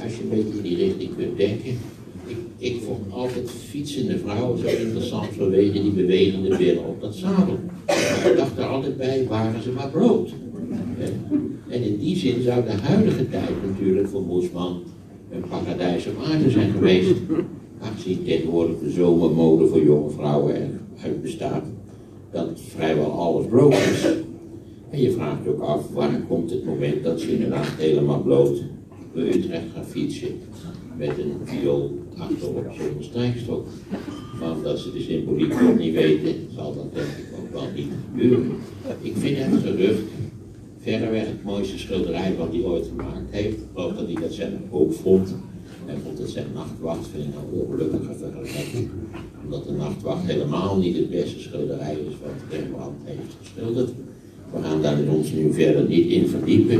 als 0.03 0.15
je 0.15 0.21
een 0.21 0.29
beetje 0.29 0.57
in 0.57 0.61
die 0.61 0.75
richting 0.75 1.15
kunt 1.15 1.37
denken. 1.37 1.77
Ik, 2.25 2.37
ik 2.57 2.81
vond 2.85 3.13
altijd 3.13 3.49
fietsende 3.69 4.17
vrouwen 4.17 4.59
zo 4.59 4.67
interessant 4.67 5.27
vanwege 5.37 5.81
die 5.81 5.91
bewegende 5.91 6.57
billen 6.57 6.85
op 6.85 7.01
dat 7.01 7.15
zadel. 7.15 7.59
Ik 8.31 8.33
dacht 8.37 8.57
er 8.57 8.65
altijd 8.65 8.97
bij, 8.97 9.25
waren 9.29 9.63
ze 9.63 9.71
maar 9.71 9.89
brood. 9.89 10.29
En 11.69 11.83
in 11.83 11.97
die 11.97 12.15
zin 12.15 12.41
zou 12.41 12.63
de 12.63 12.71
huidige 12.71 13.29
tijd 13.29 13.49
natuurlijk 13.65 14.07
voor 14.07 14.21
Moesman 14.21 14.81
een 15.31 15.43
paradijs 15.49 16.07
op 16.07 16.23
aarde 16.23 16.49
zijn 16.49 16.71
geweest. 16.71 17.13
Aangezien 17.79 18.23
tegenwoordig 18.23 18.79
de 18.79 18.89
zomermode 18.89 19.67
voor 19.67 19.83
jonge 19.83 20.09
vrouwen 20.09 20.55
eruit 20.97 21.21
bestaat, 21.21 21.65
dat 22.31 22.59
vrijwel 22.75 23.11
alles 23.11 23.45
brood 23.45 23.73
is. 23.73 24.07
En 24.89 25.01
je 25.01 25.11
vraagt 25.11 25.47
ook 25.47 25.61
af, 25.61 25.93
waar 25.93 26.21
komt 26.27 26.49
het 26.49 26.65
moment 26.65 27.03
dat 27.03 27.19
ze 27.19 27.31
inderdaad 27.31 27.67
helemaal 27.77 28.21
bloot 28.21 28.63
bij 29.13 29.27
Utrecht 29.27 29.65
gaan 29.73 29.85
fietsen 29.85 30.29
met 30.97 31.17
een 31.17 31.33
viool 31.43 31.99
achterop 32.17 32.71
zonder 32.77 33.03
strijkstok. 33.03 33.67
Maar 34.39 34.51
omdat 34.51 34.79
ze 34.79 34.91
de 34.91 35.01
symboliek 35.01 35.61
nog 35.61 35.77
niet 35.77 35.93
weten, 35.93 36.33
zal 36.55 36.75
dat 36.75 36.93
denk 36.93 37.07
ik 37.07 37.25
ook 37.39 37.53
wel 37.53 37.69
niet 37.75 37.87
gebeuren. 38.11 38.51
Ik 39.01 39.13
vind 39.15 39.37
het 39.37 39.61
gerucht 39.63 40.01
verreweg 40.77 41.25
het 41.25 41.43
mooiste 41.43 41.77
schilderij 41.77 42.35
wat 42.37 42.51
hij 42.51 42.61
ooit 42.61 42.85
gemaakt 42.87 43.29
heeft. 43.29 43.57
Ik 43.57 43.63
geloof 43.73 43.93
dat 43.93 44.05
hij 44.05 44.21
dat 44.21 44.33
zelf 44.33 44.51
ook 44.69 44.93
vond. 44.93 45.35
Hij 45.85 45.95
vond 46.03 46.17
het 46.17 46.29
zijn 46.29 46.45
nachtwacht, 46.53 47.07
vind 47.07 47.23
ik 47.23 47.33
een 47.33 47.59
ongelukkige 47.59 48.13
vergelijking. 48.13 48.89
Omdat 49.43 49.65
de 49.65 49.71
nachtwacht 49.71 50.25
helemaal 50.25 50.77
niet 50.77 50.97
het 50.97 51.09
beste 51.09 51.39
schilderij 51.39 51.93
is 51.93 52.13
wat 52.21 52.59
Rembrandt 52.59 53.01
heeft 53.03 53.35
geschilderd. 53.41 53.89
We 54.53 54.61
gaan 54.63 54.81
daar 54.81 54.97
ons 55.09 55.31
nu 55.31 55.53
verder 55.53 55.87
niet 55.87 56.07
in 56.07 56.27
verdiepen. 56.27 56.77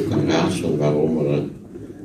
Ik 0.00 0.06
kan 0.08 0.26
raadselen 0.28 0.78
waarom 0.78 1.18
er 1.18 1.42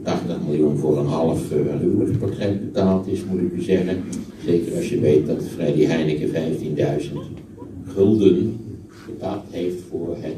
80 0.04 0.38
miljoen 0.48 0.78
voor 0.78 0.98
een 0.98 1.06
half 1.06 1.52
uh, 1.52 1.80
huwelijksportret 1.80 2.60
betaald 2.60 3.08
is, 3.08 3.26
moet 3.26 3.42
ik 3.42 3.52
u 3.52 3.62
zeggen. 3.62 4.04
Zeker 4.46 4.76
als 4.76 4.90
je 4.90 5.00
weet 5.00 5.28
dat 5.28 5.44
Freddy 5.44 5.84
Heineken 5.84 6.30
15.000 6.30 6.34
gulden 7.88 8.60
betaald 9.06 9.44
heeft 9.50 9.82
voor 9.90 10.16
het. 10.20 10.36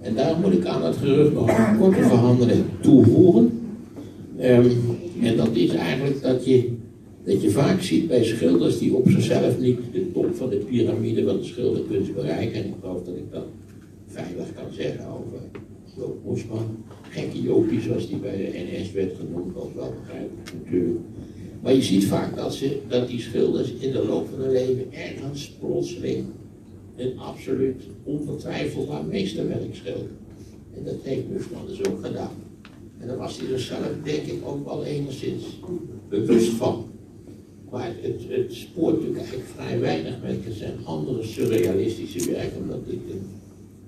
En 0.00 0.14
daar 0.14 0.38
moet 0.40 0.52
ik 0.52 0.66
aan 0.66 0.84
het 0.84 0.96
gerucht 0.96 1.32
nog 1.32 1.58
een 1.58 1.78
korte 1.78 2.02
verhandeling 2.02 2.64
toevoegen. 2.80 3.60
Um, 4.40 4.70
en 5.22 5.36
dat 5.36 5.48
is 5.52 5.70
eigenlijk 5.70 6.22
dat 6.22 6.44
je, 6.44 6.70
dat 7.24 7.42
je 7.42 7.50
vaak 7.50 7.82
ziet 7.82 8.08
bij 8.08 8.24
schilders 8.24 8.78
die 8.78 8.94
op 8.94 9.08
zichzelf 9.08 9.58
niet 9.58 9.78
de 9.92 10.12
top 10.12 10.34
van 10.34 10.48
de 10.48 10.56
piramide 10.56 11.24
van 11.24 11.36
de 11.36 11.44
schilderkunst 11.44 12.14
bereiken. 12.14 12.62
En 12.62 12.64
ik 12.68 12.74
geloof 12.80 13.02
dat 13.02 13.16
ik 13.16 13.32
dat 13.32 13.46
veilig 14.06 14.54
kan 14.54 14.72
zeggen 14.72 15.06
over 15.06 15.38
Joop 15.96 16.24
Moesman. 16.24 16.76
Gekke 17.08 17.42
Jopie, 17.42 17.80
zoals 17.80 18.08
die 18.08 18.16
bij 18.16 18.36
de 18.36 18.50
NS 18.52 18.92
werd 18.92 19.12
genoemd, 19.16 19.56
ook 19.56 19.74
wel 19.74 19.94
begrijpelijk 20.00 20.52
natuurlijk. 20.64 21.04
Maar 21.62 21.74
je 21.74 21.82
ziet 21.82 22.04
vaak 22.04 22.36
dat, 22.36 22.54
ze, 22.54 22.78
dat 22.88 23.08
die 23.08 23.20
schilders 23.20 23.72
in 23.72 23.92
de 23.92 24.04
loop 24.06 24.28
van 24.28 24.40
hun 24.40 24.52
leven 24.52 24.86
ergens 24.92 25.50
plotseling 25.60 26.24
een 26.96 27.18
absoluut 27.18 27.82
onvertwijfelbaar 28.04 29.04
meesterwerk 29.04 29.74
schilderen. 29.74 30.16
En 30.76 30.84
dat 30.84 31.02
heeft 31.02 31.28
Moesman 31.28 31.66
dus 31.66 31.84
ook 31.86 32.04
gedaan. 32.04 32.32
En 32.98 33.08
daar 33.08 33.16
was 33.16 33.38
hij 33.38 33.48
dus 33.48 33.66
zelf, 33.66 33.90
denk 34.02 34.22
ik, 34.22 34.46
ook 34.46 34.64
wel 34.64 34.84
enigszins 34.84 35.44
bewust 36.08 36.50
van. 36.50 36.84
Maar 37.70 37.92
het, 38.00 38.22
het 38.28 38.52
spoort 38.52 38.92
natuurlijk 38.92 39.18
eigenlijk 39.18 39.48
vrij 39.48 39.80
weinig 39.80 40.14
met 40.22 40.54
zijn 40.54 40.84
andere 40.84 41.22
surrealistische 41.22 42.30
werken, 42.30 42.62
omdat 42.62 42.86
dit 42.86 42.98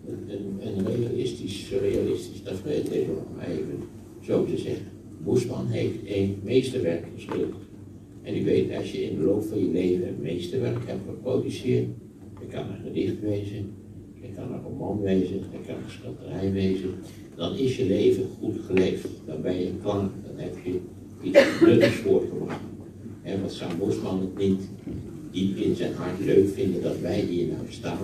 een, 0.07 0.31
een, 0.31 0.77
een 0.77 0.87
realistisch, 0.87 1.66
surrealistisch 1.66 2.42
tafereel 2.42 2.90
is, 2.90 3.07
om 3.09 3.40
even 3.40 3.79
zo 4.23 4.45
te 4.45 4.59
zeggen. 4.59 4.87
Moesman 5.25 5.66
heeft 5.66 5.99
een 6.07 6.38
meesterwerk 6.45 7.05
geschilderd. 7.14 7.64
En 8.23 8.37
u 8.37 8.45
weet, 8.45 8.77
als 8.77 8.92
je 8.92 9.03
in 9.03 9.19
de 9.19 9.25
loop 9.25 9.45
van 9.45 9.59
je 9.59 9.71
leven 9.71 10.09
een 10.09 10.21
meesterwerk 10.21 10.87
hebt 10.87 11.09
geproduceerd, 11.09 11.87
het 12.40 12.49
kan 12.49 12.61
een 12.61 12.83
gedicht 12.85 13.20
wezen, 13.20 13.75
het 14.20 14.31
kan 14.35 14.53
een 14.53 14.62
roman 14.62 15.01
wezen, 15.01 15.40
het 15.53 15.66
kan 15.66 15.75
een 15.75 15.90
schilderij 15.90 16.53
wezen. 16.53 16.94
Dan 17.37 17.57
is 17.57 17.77
je 17.77 17.87
leven 17.87 18.27
goed 18.40 18.57
geleefd. 18.66 19.09
Dan 19.27 19.42
ben 19.42 19.59
je 19.59 19.70
klaar. 19.83 19.94
Dan 19.96 20.37
heb 20.37 20.55
je 20.64 20.81
iets 21.22 21.61
nuttigs 21.61 21.94
voortgebracht. 21.94 22.61
En 23.22 23.42
wat 23.42 23.53
zou 23.53 23.75
Bosman 23.75 24.20
het 24.20 24.38
niet 24.38 24.61
diep 25.31 25.57
in 25.57 25.75
zijn 25.75 25.94
hart 25.94 26.20
leuk 26.25 26.49
vinden 26.49 26.83
dat 26.83 26.99
wij 27.01 27.20
hier 27.20 27.46
nou 27.46 27.61
staan 27.68 27.99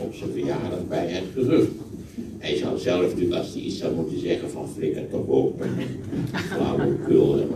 op 0.00 0.14
zijn 0.14 0.30
verjaardag 0.30 0.88
bij 0.88 1.06
het 1.08 1.24
gerucht. 1.34 1.70
Hij 2.38 2.56
zou 2.56 2.78
zelf 2.78 3.02
natuurlijk, 3.02 3.34
als 3.34 3.52
hij 3.52 3.62
iets 3.62 3.78
zou 3.78 3.94
moeten 3.94 4.20
zeggen 4.20 4.50
van 4.50 4.68
flikker 4.68 5.08
toch 5.08 5.26
op, 5.26 5.64
flauwekul 6.32 7.40
en 7.40 7.48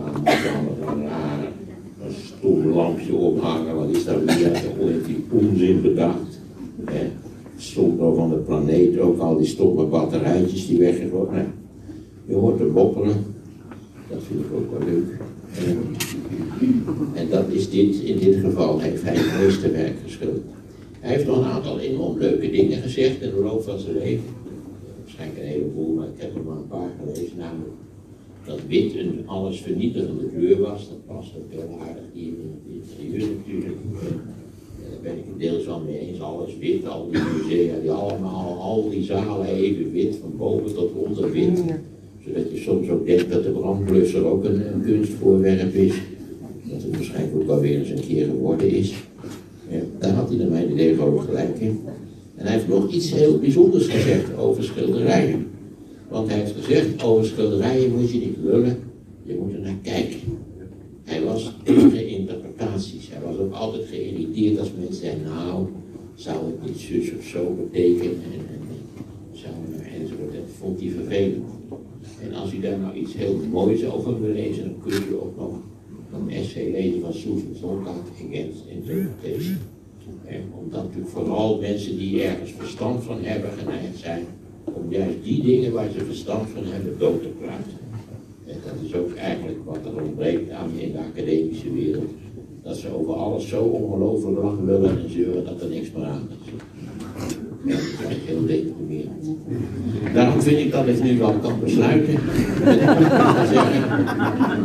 een 0.87 1.03
rare 1.03 1.47
een 2.41 2.59
stom 2.61 2.73
lampje 2.73 3.15
ophangen, 3.15 3.75
wat 3.75 3.89
is 3.89 4.05
daar 4.05 4.25
weer? 4.25 4.51
Heeft 4.55 5.05
die 5.05 5.25
onzin 5.31 5.81
bedacht? 5.81 6.39
Hè? 6.85 7.07
Stond 7.57 7.99
nog 7.99 8.15
van 8.15 8.29
de 8.29 8.35
planeet 8.35 8.99
ook 8.99 9.19
al 9.19 9.37
die 9.37 9.47
stomme 9.47 9.83
batterijtjes 9.83 10.67
die 10.67 10.77
weggegooid. 10.77 11.31
Nou, 11.31 11.45
je 12.25 12.35
hoort 12.35 12.59
er 12.59 12.71
bopperen, 12.71 13.15
dat 14.09 14.19
vind 14.27 14.39
ik 14.39 14.45
ook 14.55 14.79
wel 14.79 14.87
leuk. 14.87 15.17
En, 17.13 17.29
dat 17.29 17.49
is 17.49 17.69
dit, 17.69 17.95
in 17.95 18.19
dit 18.19 18.35
geval 18.35 18.79
heeft 18.79 19.03
hij 19.03 19.15
het 19.15 19.41
meeste 19.41 19.71
werk 19.71 19.95
geschilderd. 20.03 20.43
Hij 20.99 21.13
heeft 21.13 21.25
nog 21.25 21.37
een 21.37 21.43
aantal 21.43 21.79
enorm 21.79 22.17
leuke 22.17 22.51
dingen 22.51 22.81
gezegd 22.81 23.21
in 23.21 23.29
de 23.29 23.41
loop 23.41 23.63
van 23.63 23.79
zijn 23.79 23.97
leven. 23.97 24.23
Waarschijnlijk 25.01 25.39
een 25.39 25.47
heleboel, 25.47 25.95
maar 25.95 26.07
ik 26.07 26.21
heb 26.21 26.35
er 26.35 26.41
maar 26.41 26.55
een 26.55 26.67
paar 26.67 26.89
gelezen. 26.99 27.37
Namelijk 27.37 27.71
dat 28.45 28.59
wit 28.67 28.95
een 28.95 29.23
alles 29.25 29.59
vernietigende 29.59 30.23
kleur 30.35 30.59
was. 30.61 30.89
Dat 30.89 31.15
past 31.15 31.31
ook 31.37 31.51
heel 31.51 31.77
aardig 31.79 32.03
hier 32.13 32.27
in 32.27 32.53
het 32.53 32.73
interieur 32.73 33.29
natuurlijk. 33.37 33.77
Daar 34.89 34.99
ben 35.01 35.17
ik 35.17 35.23
het 35.27 35.39
deels 35.39 35.65
wel 35.65 35.79
mee 35.79 35.99
eens. 35.99 36.21
Alles 36.21 36.57
wit, 36.59 36.87
al 36.87 37.09
die 37.11 37.21
musea, 37.21 37.79
die 37.81 37.91
allemaal, 37.91 38.57
al 38.61 38.89
die 38.89 39.03
zalen 39.03 39.47
even 39.47 39.91
wit, 39.91 40.15
van 40.21 40.33
boven 40.37 40.73
tot 40.73 40.91
onder 40.93 41.31
wit. 41.31 41.63
Zodat 42.25 42.51
je 42.51 42.57
soms 42.57 42.89
ook 42.89 43.05
denkt 43.05 43.31
dat 43.31 43.43
de 43.43 43.49
brandblusser 43.49 44.25
ook 44.25 44.43
een, 44.43 44.73
een 44.73 44.81
kunstvoorwerp 44.81 45.73
is. 45.73 45.93
Dat 46.63 46.81
het 46.81 46.95
waarschijnlijk 46.95 47.35
ook 47.35 47.47
wel 47.47 47.59
weer 47.59 47.79
eens 47.79 47.89
een 47.89 48.07
keer 48.07 48.25
geworden 48.25 48.69
is. 48.69 48.93
Ja, 49.69 49.79
daar 49.99 50.13
had 50.13 50.29
hij 50.29 50.37
naar 50.37 50.47
mijn 50.47 50.71
idee 50.71 51.01
over 51.01 51.21
gelijk 51.21 51.59
in. 51.59 51.79
En 52.35 52.45
hij 52.45 52.53
heeft 52.53 52.67
nog 52.67 52.91
iets 52.91 53.11
heel 53.11 53.39
bijzonders 53.39 53.87
gezegd 53.87 54.37
over 54.37 54.63
schilderijen. 54.63 55.47
Want 56.09 56.29
hij 56.29 56.39
heeft 56.39 56.55
gezegd, 56.55 57.03
over 57.03 57.25
schilderijen 57.25 57.95
moet 57.95 58.11
je 58.11 58.19
niet 58.19 58.37
lullen, 58.43 58.79
je 59.23 59.35
moet 59.35 59.53
er 59.53 59.59
naar 59.59 59.77
kijken. 59.81 60.19
Hij 61.03 61.23
was 61.23 61.53
tegen 61.63 62.07
interpretaties. 62.07 63.09
Hij 63.11 63.21
was 63.21 63.37
ook 63.37 63.53
altijd 63.53 63.85
geïrriteerd 63.87 64.59
als 64.59 64.71
mensen 64.79 65.01
zeiden, 65.01 65.23
nou, 65.23 65.67
zou 66.15 66.37
het 66.45 66.65
niet 66.65 66.77
zus 66.77 67.11
of 67.17 67.25
zo 67.25 67.55
betekenen? 67.55 68.11
En, 68.11 68.39
en, 68.51 68.61
zou, 69.31 69.53
enzovoort. 70.01 70.33
Dat 70.33 70.41
vond 70.59 70.79
hij 70.79 70.89
vervelend. 70.89 71.43
En 72.21 72.33
als 72.33 72.53
u 72.53 72.59
daar 72.59 72.79
nou 72.79 72.95
iets 72.95 73.13
heel 73.13 73.39
moois 73.51 73.85
over 73.85 74.21
wil 74.21 74.33
lezen, 74.33 74.63
dan 74.63 74.75
kun 74.83 74.91
je 74.91 75.21
ook 75.21 75.37
nog 75.37 75.53
een 76.13 76.29
essay 76.29 76.71
lezen 76.71 77.01
van 77.01 77.13
Susan 77.13 77.55
Sontag, 77.59 77.93
Against 78.27 78.63
Interpretation. 78.67 79.57
En 80.25 80.41
omdat 80.59 80.83
natuurlijk 80.83 81.11
vooral 81.11 81.59
mensen 81.59 81.97
die 81.97 82.23
ergens 82.23 82.51
verstand 82.51 83.03
van 83.03 83.23
hebben 83.23 83.51
geneigd 83.51 83.97
zijn 83.97 84.25
om 84.73 84.91
juist 84.91 85.23
die 85.23 85.43
dingen 85.43 85.71
waar 85.71 85.89
ze 85.89 86.05
verstand 86.05 86.49
van 86.49 86.63
hebben 86.65 86.99
dood 86.99 87.21
te 87.21 87.29
praten. 87.41 87.77
En 88.45 88.55
dat 88.65 88.73
is 88.85 88.95
ook 88.95 89.15
eigenlijk 89.15 89.57
wat 89.65 89.79
er 89.85 90.01
ontbreekt 90.03 90.51
aan 90.51 90.69
in 90.77 90.91
de 90.91 90.97
academische 90.97 91.73
wereld. 91.73 92.09
Dat 92.63 92.77
ze 92.77 92.93
over 92.99 93.13
alles 93.13 93.47
zo 93.47 93.63
ongelooflijk 93.63 94.37
lang 94.37 94.65
willen 94.65 94.89
en 94.89 95.09
zeuren 95.09 95.45
dat 95.45 95.61
er 95.61 95.69
niks 95.69 95.91
meer 95.91 96.05
aan 96.05 96.27
is. 96.29 96.51
Ja, 97.65 97.75
dat 97.75 98.11
is 98.11 98.17
heel 98.25 98.45
deprimerend. 98.45 99.25
Daarom 100.13 100.41
vind 100.41 100.57
ik 100.57 100.71
dat 100.71 100.87
ik 100.87 101.03
nu 101.03 101.17
wel 101.17 101.33
kan 101.33 101.59
besluiten 101.59 102.19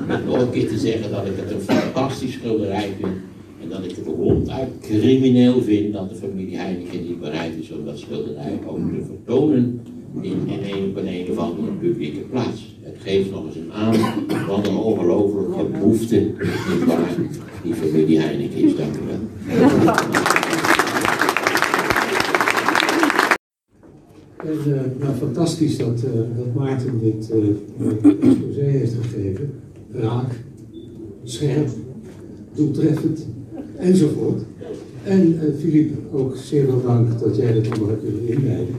met 0.06 0.26
nog 0.26 0.40
een 0.40 0.50
keer 0.50 0.68
te 0.68 0.78
zeggen 0.78 1.10
dat 1.10 1.26
ik 1.26 1.32
het 1.36 1.50
een 1.50 1.60
fantastisch 1.60 2.32
schilderij 2.32 2.88
vind. 3.00 3.16
En 3.62 3.68
dat 3.68 3.84
ik 3.84 3.96
het 3.96 4.06
ronduit 4.06 4.68
crimineel 4.80 5.62
vind 5.62 5.92
dat 5.92 6.08
de 6.08 6.14
familie 6.14 6.56
Heineken 6.56 7.02
niet 7.02 7.20
bereid 7.20 7.52
is 7.60 7.70
om 7.70 7.84
dat 7.84 7.98
schilderij 7.98 8.58
ook 8.66 8.76
te 8.76 9.04
vertonen 9.06 9.80
in, 10.20 10.48
in 10.48 10.74
een, 10.74 10.88
op 10.88 10.96
een, 10.96 11.08
een 11.08 11.30
of 11.30 11.38
andere 11.38 11.72
publieke 11.72 12.20
plaats. 12.20 12.76
Het 12.80 12.96
geeft 12.98 13.30
nog 13.30 13.46
eens 13.46 13.56
een 13.56 13.72
aan 13.72 13.94
wat 14.46 14.66
een 14.66 14.76
ongelofelijke 14.76 15.64
behoefte 15.64 16.16
niet 16.16 16.84
waar 16.86 17.16
die 17.62 17.74
familie 17.74 18.18
Heineken 18.18 18.58
is. 18.58 18.76
Dank 18.76 18.94
u 18.94 19.00
wel. 19.06 19.92
En 24.36 24.58
uh, 24.66 24.80
nou, 24.98 25.14
fantastisch 25.14 25.78
dat, 25.78 26.04
uh, 26.04 26.10
dat 26.36 26.54
Maarten 26.54 26.98
dit 27.00 27.30
uh, 27.34 27.86
exposé 28.20 28.60
heeft 28.60 28.94
gegeven. 29.00 29.50
Raak, 29.92 30.32
scherp, 31.22 31.68
doeltreffend 32.54 33.26
enzovoort. 33.76 34.42
En 35.02 35.38
Filip, 35.60 35.92
ook 36.12 36.36
zeer 36.36 36.64
veel 36.64 36.82
dank 36.82 37.20
dat 37.20 37.36
jij 37.36 37.52
dat 37.52 37.70
allemaal 37.70 37.88
hebt 37.88 38.02
kunnen 38.02 38.28
inleiden. 38.28 38.74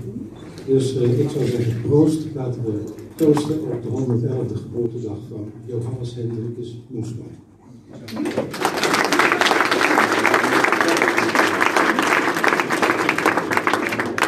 Dus 0.65 0.93
ik 0.93 1.29
zou 1.29 1.45
zeggen, 1.45 1.81
proost, 1.81 2.21
laten 2.33 2.63
we 2.63 2.83
toosten 3.15 3.59
op 3.61 3.83
de 3.83 3.89
111e 3.89 4.61
geboortedag 4.61 5.17
van 5.29 5.51
Johannes 5.65 6.15
Hendrikus 6.15 6.77
Moesman. 6.87 7.31